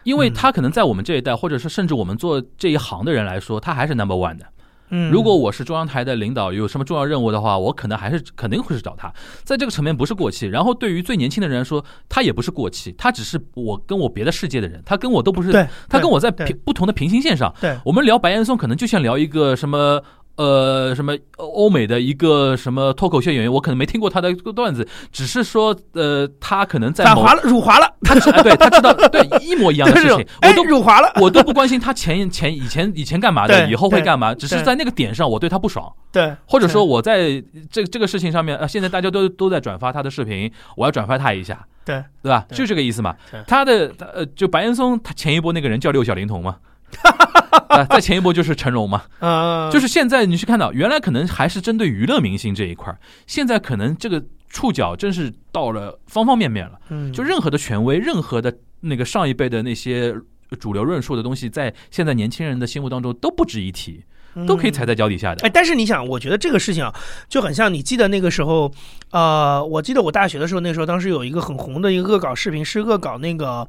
[0.03, 4.45] 因为嗯他可能在我们这一代，或者是甚至我们做这一行的人来说，他还是 number one 的。
[4.89, 9.11] 嗯，如果我是中央台的领导，有什么重要任务的话，我可能还是肯定会是找他。
[9.43, 10.47] 在这个层面不是过气。
[10.47, 15.51] 然后对于最年轻的人来说，他也不是过气，他只是我跟我别的世界的人，他跟我都不是，
[15.89, 17.53] 他跟我在平不同的平行线上。
[17.59, 20.01] 对我们聊白岩松，可能就像聊一个什么。
[20.35, 42.45] 呃，什么欧美的一个什么脱口秀演员，我可能没听过他的段子，只是说，呃，他可能在某反滑了，辱华了，他知、哎对他知道 对一模一样的 事情，哎我都辱华了，我都不关心他前前以前以前干嘛的，以后会干嘛，只是在那个点上我对他不爽，对，或者说我在这这个事情上面，呃，现在大家都都在转发他的视频，我要转发他一下，对，对吧？
[42.51, 43.15] 就这个意思嘛。
[43.47, 46.57] 他的呃，就白岩松，他前一波那个人叫六小龄童嘛，
[47.69, 56.79] 啊，再前一波就是成龙嘛， 嗯，就是现在你去看到，原来可能还是针对娱乐明星这一块儿，现在可能这个触角真是到了方方面面了。
[56.89, 60.15] 嗯就任何的权威，任何的那个上一辈的那些
[60.59, 64.03] 主流论述的东西，在现在年轻人的心目当中都不值一提，
[64.47, 65.45] 都可以踩在脚底下的。
[65.45, 66.93] 哎，但是你想，我觉得这个事情啊，
[67.27, 68.71] 就很像你记得那个时候，
[69.11, 73.67] 呃，我记得我大学的时候，那时候当时有一个很红的一个恶搞视频，是恶搞那个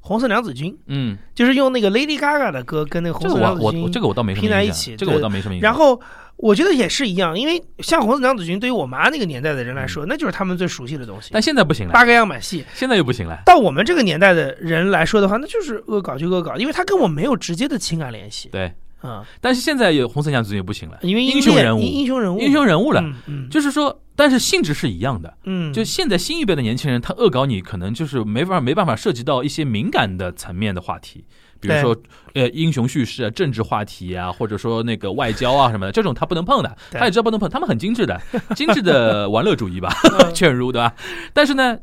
[0.00, 5.70] 红色娘子军，嗯，就是用那个 Lady Gaga 的歌跟那个红色娘子军我我这个我倒没什么拼在一起这个我倒没什么印象。
[5.70, 6.00] 然后
[6.36, 12.64] 我觉得也是一样，因为像红色娘子军，对于我妈那个年代的人来嗯说，那就是他们最熟悉的东西，但现在不行了，八个样板戏。
[12.74, 13.42] 现在又不行了。
[13.44, 18.48] 到我们这个年代的人来说的话，那就是恶搞就恶搞，因为他跟我没有直接的情感联系。
[18.48, 18.72] 对，
[19.02, 23.02] 嗯，但是现在有红色娘子军也不行了，因为英雄人物英英雄人物，英雄人物了。
[23.02, 25.34] 嗯嗯，就是说，但是性质是一样的。
[25.44, 31.24] 嗯，就现在新一辈的年轻人，他恶搞你，可能就是没法没办法涉及到一些敏感的层面的话题，
[31.58, 31.96] 比如说
[32.34, 38.20] 呃英雄叙事啊、政治话题啊，或者说那个外交啊什么的，这种他不能碰的，他也知道不能碰，他们很精致的，
[38.54, 39.90] 精致的玩乐主义吧，
[40.20, 40.94] 嗯劝入对吧？
[41.32, 41.78] 但是呢，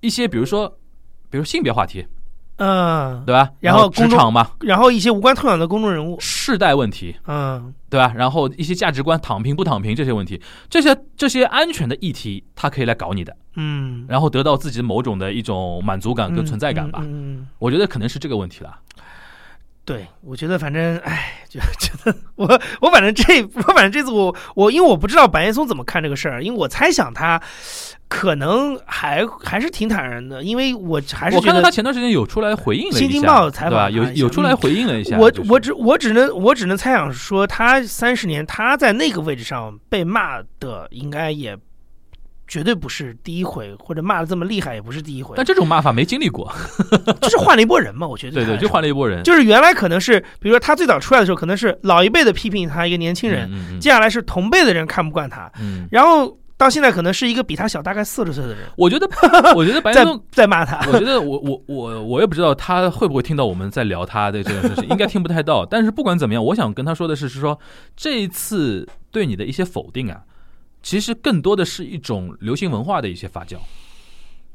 [0.00, 0.78] 一些比如说，
[1.28, 2.06] 比如性别话题，
[2.56, 3.50] 嗯，对吧？
[3.60, 7.74] 然后公众职场嘛，然后一些无关痛痒的公众人物，世代问题，嗯。
[7.92, 8.10] 对吧？
[8.16, 10.40] 然后一些价值观，躺平不躺平这些问题，
[10.70, 17.00] 这些这些安全的议题，他可以来搞你的，嗯，然后得到自己某种的一种满足感跟存在感吧。
[17.02, 18.78] 嗯嗯嗯嗯我觉得可能是这个问题了。
[19.84, 22.46] 对，我觉得反正，哎，就觉得我
[22.80, 27.38] 我反正这我反正这次我我因为我不知道白岩松怎么看这个事儿，因为我猜想他
[28.14, 33.90] 可能还还是挺坦然的，因为我还是觉得我看到他前段时间有出来回应了一下，新京报采访？
[33.90, 35.16] 有有出来回应了一下。
[35.16, 41.56] 我就是我只我只能我只能猜想说，他三十年他在那个位置上被骂的，应该也
[42.46, 46.52] 绝对不是第一回，或者骂的这么厉害也不是第一回但，这种骂法没经历过，
[47.22, 49.22] 就是换了一波人嘛，我觉得对对，就换了一波人。
[49.22, 59.08] 就是原来可能是，比如说他最早出来的时候，可能是老一辈的批评他一个年轻人，嗯嗯接下来是同辈的人看不惯他，嗯，然后到现在可能是一个比他小大概四十岁的人我觉得，
[59.54, 60.78] 我觉得 白在岩松，在骂他。
[60.90, 65.66] 我觉得我我我我也不知道他会不会听到我们在聊他的这个事情，应该听不太到。
[65.66, 67.58] 但是不管怎么样，我想跟他说的是，是说
[67.96, 70.22] 这一次对你的一些否定啊，
[70.82, 73.56] 其实更多的是一种流行文化的一些发酵。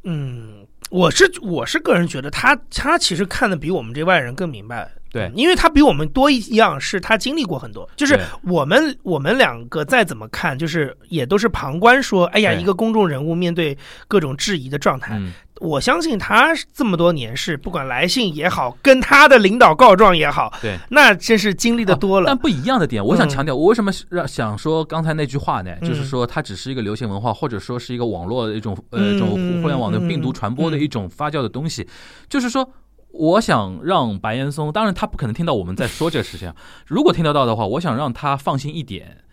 [0.04, 4.90] 嗯，我是我是个人觉得他他其实看的比我们这外人更明白。
[5.10, 7.90] 对因为他比我们多一样，是他经历过很多。
[7.96, 13.76] 就是我们我们两个再怎么看，就是也都是旁观说，哎呀，一个公众人物面对
[14.10, 15.32] 各种质疑的状态，嗯，
[15.62, 20.78] 我相信他这么多年是不管来信也好，跟他的领导告状也好，对。
[20.90, 22.28] 那真是经历的多了。
[22.28, 25.72] 但不一样的点，我想嗯强调，我为什么让想说刚才那句话呢？
[25.82, 29.30] 嗯就是说它只是一个流行文化，或者说是一个网络的一种呃嗯这种
[29.62, 31.88] 互联网的嗯病毒传播的一种发酵的东西。
[32.30, 32.70] 就是说，
[33.12, 36.54] 我想让白岩松，当然他不可能听到我们在说这个事情，
[36.86, 39.24] 如果听得到的话，我想让他放心一点，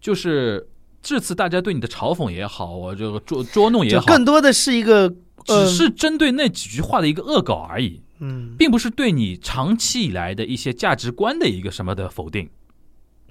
[0.00, 0.68] 就是
[1.02, 5.14] 这次大家对你的嘲讽也好，我这个捉捉弄也好，更多的是一个，
[5.46, 8.02] 呃只是针对那几句话的一个恶搞而已。
[8.20, 12.50] 嗯并不是对你长期以来的一些价值观的一个什么的否定，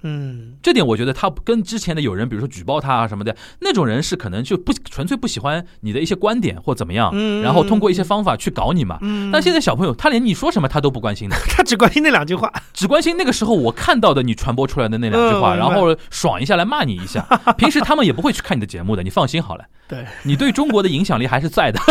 [0.02, 8.98] 嗯这点我觉得他跟之前的有人，比如说举报他啊什么的那种人，是可能就不纯粹不喜欢你的一些观点或怎么样，嗯然后通过一些方法去搞你嘛。
[9.02, 12.52] 嗯，但现在小朋友他连你说什么他都不关心的， 他只关心那两句话。
[12.72, 17.20] 只关心那个时候我看到的你传播出来的那两句话，嗯然后爽一下来骂你一下。
[17.58, 19.64] 平时他们也不会去看你的节目的，你放心好了。
[19.88, 21.80] 对，你对中国的影响力还是在的。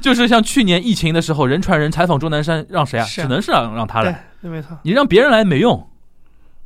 [0.00, 3.04] 就是像去年疫情的时候，人传人采访钟南山，让谁啊？
[3.04, 4.76] 啊只能是让让他来。，对，没错。
[4.82, 5.86] 你让别人来没用，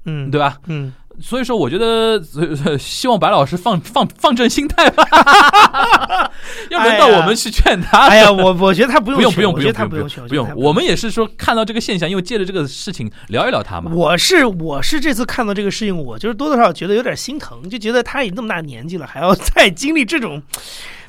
[0.06, 0.56] 嗯，对吧？
[0.66, 2.20] 嗯，所以说，我觉得
[2.64, 5.04] 呃 希望白老师放放放正心态吧，
[6.70, 8.06] 要轮到我们去劝他。
[8.06, 13.90] 哎呀，我我觉得他不不用不用不用不用劝，不用不用我们也是说看到这个现象，因为借着这个事情聊一聊他嘛。
[13.94, 20.42] 我是我是这次看到这个事情，我就是多多少少觉得有点心疼，就觉得他已经那么大年纪了，还要再经历这种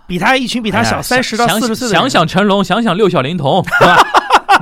[0.08, 4.08] 比他一群比他小三十到想四十岁的，想想成龙，想想六小龄童， 对吧？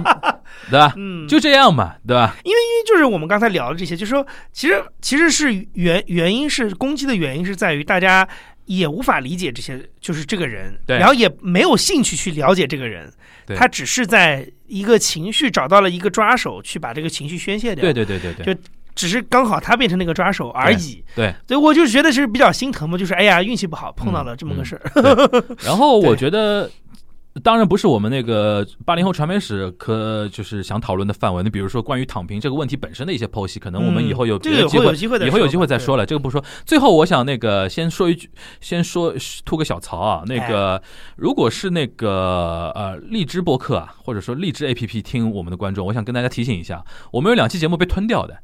[0.69, 0.93] 对吧？
[0.97, 2.35] 嗯，就这样嘛，对吧？
[2.43, 8.27] 因为因为就是我们刚才聊的这些，就是说，其实其实是原原因是攻击的原因是在于大家
[8.65, 13.11] 也无法理解这些，就是这个人，对然后也没有兴趣去了解这个人，
[13.55, 18.61] 他只是在一个情绪找到了一个抓手，去把这个情绪宣泄掉，对对对对对就
[18.95, 21.03] 只是刚好他变成那个抓手而已。
[21.13, 21.31] 对。
[21.47, 24.81] 所以我就觉得是比较心疼嘛，就是哎呀运气不好碰到了这么个事儿。
[25.63, 26.71] 然后我觉得，
[27.43, 31.43] 当然不是我们那个八零后传媒史可就是想讨论的范围。
[31.43, 36.41] 你比如说关于躺平这个问题本身的一些剖析，可能我们以后有嗯这个有机会再以后有机会再说了，这个不说。
[36.65, 38.29] 最后我想那个先说一句，
[38.61, 39.13] 先说
[39.43, 40.81] 吐个小槽啊，那哎个
[41.17, 48.37] 如果是那个呃荔枝播客啊，或者说荔枝 APP 听我们的观众，我想跟大家提醒一下，我们有两期节目被吞掉的，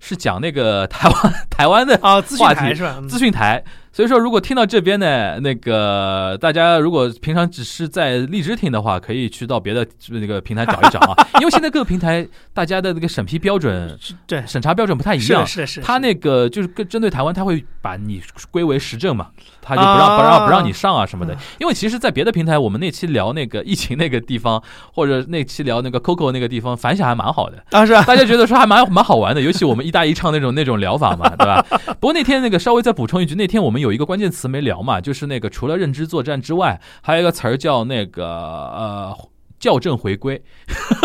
[0.00, 2.96] 是讲那个台湾台湾的啊，资讯话台是吧？
[2.98, 3.62] 嗯资讯台。
[3.98, 12.24] 所以说，如果听到这边呢，那个大家如果平常只是在荔枝听的话，可以去到别的那个平台找一找啊， 因为现在各个平台
[12.54, 15.66] 大家的那个审批标准、对，审查标准不太一样是的，。
[15.66, 15.80] 是，是。
[15.80, 18.22] 他那个就是跟针对台湾，他会把你
[18.52, 19.30] 归为实证嘛，
[19.60, 21.38] 他就不让、啊不让不让你上啊什么的嗯。
[21.58, 24.62] 因为其实，在别的平台，我们那期聊那个疫情那个地方，
[24.94, 27.60] 或者那期聊那个 Coco 那个地方，反响还蛮好的。
[27.72, 28.04] 啊是啊？
[28.04, 31.66] 大家觉得说还蛮蛮好玩的，尤其我们一大一唱那种那种疗法嘛，对吧？
[31.98, 39.16] 不过那天那个稍微再补充一句，那天我们有一个关键词没聊嘛，就是那个除了认知作战之外，还有一个词儿叫那个呃。
[39.60, 40.40] 校正回归，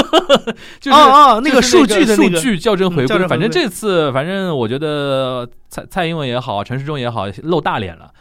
[0.80, 0.98] 就是
[1.42, 8.14] 那个数据的数据校正回归反正这次，反正我觉得蔡蔡英文也好，陈世忠也好，露大脸了。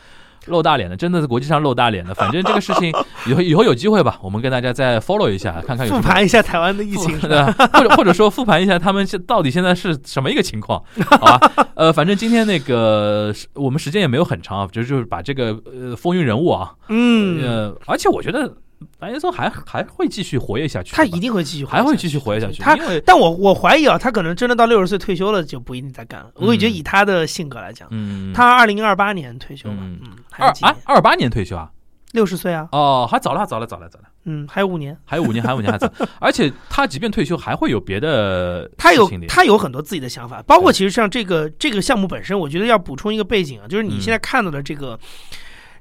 [0.46, 2.14] 露大脸的，真的是国际上露大脸的。
[2.16, 2.92] 反正这个事情
[3.26, 7.52] 以后以后有机会吧，我们跟大家再 follow 一下，看看有复盘一下台湾的疫情， 对吧？
[7.72, 11.52] 或者或者说复盘一下他们现到底现在是什么一个情况， 好吧？
[11.74, 18.52] 呃，反正今天那个我们时间也没有很长啊，就就是把这个呃风云人物啊，嗯，呃，而且我觉得
[18.98, 26.30] 白岩松还还会继续活跃下去，他一定会继续，还会继续活跃下去，他但我我怀疑啊，他可能真的到六十岁退休了就不一定再干了。
[26.34, 30.00] 我也觉得以他的性格来讲，嗯，他二零二八年退休嘛，嗯
[30.38, 30.76] 二啊？
[30.84, 31.70] 二八年退休啊？
[32.12, 34.04] 六十岁啊，哦，还早了，早了，早了，早了。
[34.24, 34.94] 嗯，还有五年。
[35.02, 35.90] 还有五年，还有五年，还早。
[36.20, 44.98] 而且他即便退休，还会有别的他有他有很多自己的想法，包括其实像这个这个项目本身，我觉得要补充一个背景啊，就是你嗯现在看到的这个、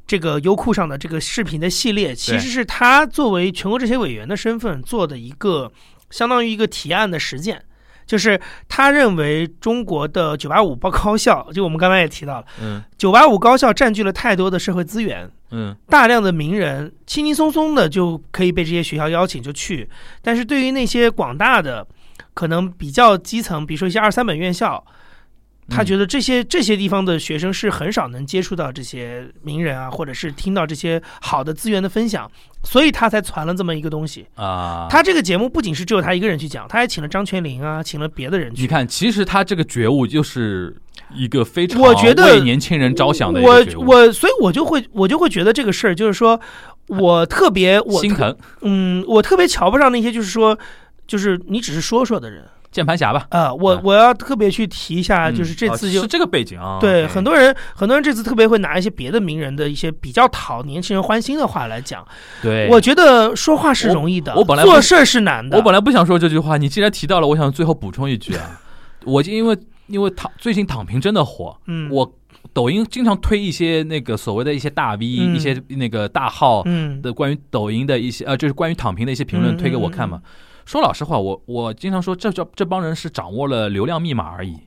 [0.06, 5.72] 这个优酷上的这个视频的系列，其实是他作为全国政协委员的身份做的一个
[6.10, 7.64] 相当于一个提案的实践。
[8.04, 8.38] 就是
[8.68, 19.88] 他认为中国的九八五报高校，就我们刚才也提到了嗯九八五高校占据了太多的社会资源，嗯大量的名人轻轻松松的就可以被这些学校邀请就去，
[20.22, 21.88] 但是对于那些广大的
[22.34, 24.84] 可能比较基层，比如说一些二三本院校，
[25.70, 25.86] 他嗯。
[25.86, 32.30] 觉得这些这些地方的学生是很少能接触到这些名人啊，或者是听到这些好的资源的分享，
[32.64, 34.26] 所以他才传了这么一个东西。
[34.36, 38.62] 啊，他这个节目不仅是只有他一个人去讲，他还请了张泉灵啊，请了别的人去。
[38.62, 40.76] 你看，其实他这个觉悟就是
[41.14, 46.40] 一个非常我觉得为年轻人着想的一我我所以我就会我就会觉得这个事儿就是说，
[46.88, 48.36] 我特别我心疼。
[48.62, 50.58] 嗯，我特别瞧不上那些就是说，
[51.08, 53.28] 就是你只是说说的人键盘侠吧。
[53.30, 62.06] 啊、我啊我要特别去提一下，就是这嗯次就是这个背景啊，对很多人很多人这次特别会拿一些别的名人的一些比较讨年轻人欢心的话来讲。
[62.42, 65.58] 对，我觉得说话是容易的，我我本来做事儿是难的。
[65.58, 68.62] 我本来不想说这句话，你既然提到了，我想最后补充一句啊，
[69.06, 69.58] 我就因为
[69.88, 72.10] 因为躺最近躺平真的火，嗯，我
[72.54, 80.22] 抖音经常推一些那个所谓的一些大 V、嗯一些那个大号嗯的关于抖音的一些呃，就是关于躺平的一些评论嗯推给我看嘛。
[80.72, 84.58] 说老实话，我我经常说这这这帮人是掌握了流量密码而已。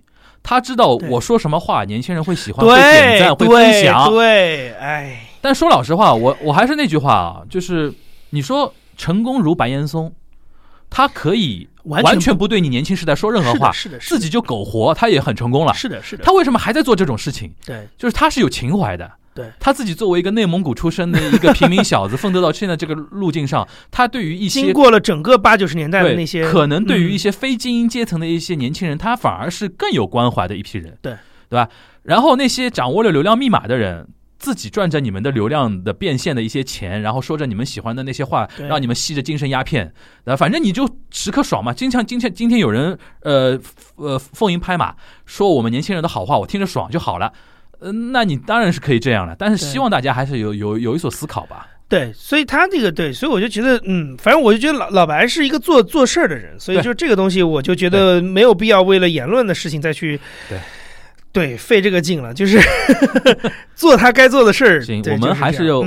[0.43, 4.11] 他知道我说什么话，年轻人会喜欢，会点赞，会分享。
[4.11, 7.91] 对，哎，但说老实话，我我还是那句话啊，就是
[8.29, 10.13] 你说成功如白岩松，
[10.91, 15.73] 他可以完全完全不对你年轻时代说任何话，是的，是的，自己就苟活，他也很成功了。
[15.73, 17.51] 是的，是的，他为什么还在做这种事情？
[17.65, 19.11] 对就是他是有情怀的。
[19.35, 31.17] 对他自己作为一个内蒙古出身的一个平民小子，奋斗到现在这个路径上，他对于一些经过了整个八九十年代的对那些，可能对于一嗯些非精英阶层的一些年轻人，他反而是更有关怀的一批人，对
[31.49, 31.69] 对吧？
[32.03, 34.09] 然后那些掌握了流量密码的人。
[34.37, 41.73] 自己赚着你们的流量的变现的一些钱，然后说着你们喜欢的那些话，让你们吸着精神鸦片，那，反正你就时刻爽嘛。
[41.73, 43.59] 经常今天今天有人呃
[43.97, 47.33] 呃奉迎拍马，说我们年轻人的好话，我听着爽就好了。
[47.85, 51.69] 呃，那你当然是可以这样了，但是希望大家还是有有有一所思考吧。
[51.87, 60.19] 对，所以他这个对，所以我就觉得，嗯，反正我就觉得老老白是一个做做事儿的人，所以就这个东西，我就觉得没有必要为了言论的事情再去
[60.49, 60.59] 对
[61.31, 62.59] 对费这个劲了，就是
[63.77, 64.81] 做他该做的事儿。
[64.83, 65.83] 行，我们还是我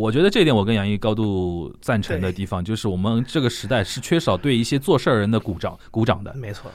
[0.00, 6.34] 我觉得这一点我跟杨毅高度赞成的地方，就是我们这个时代是缺少对一些做事儿人的鼓掌鼓掌的。
[6.34, 6.70] 没错，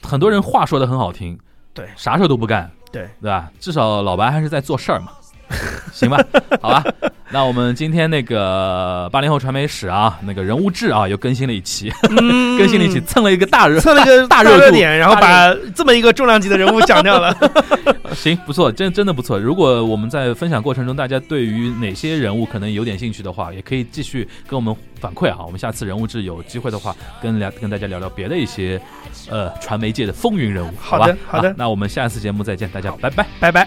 [0.00, 1.36] 很多人话说的很好听，
[1.74, 3.50] 对啥事儿都不干，对对吧？
[3.58, 5.12] 至少老白还是在做事儿嘛，
[5.92, 6.18] 行吧？
[6.60, 6.84] 好吧，
[7.30, 17.36] 那我们今天那个八零后传媒史啊，那个人物志啊，又更新了一期，更新了一期，蹭了一个大热，蹭了一个大热度点，然后把这么一个重量级的人物讲掉了。
[18.14, 19.38] 行，不错，真真的不错。
[19.38, 25.38] 如果我们在分享过程中，大家对于哪些人物可能有点兴趣的话，也可以继续跟我们反馈啊。
[25.44, 28.80] 我们下次人物志有机会的话，跟聊跟大家聊聊别的一些
[29.30, 31.06] 呃传媒界的风云人物，好吧？
[31.06, 33.26] 好的好的那我们下次节目再见，大家拜拜。
[33.40, 33.66] 拜拜。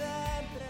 [0.00, 0.69] sempre.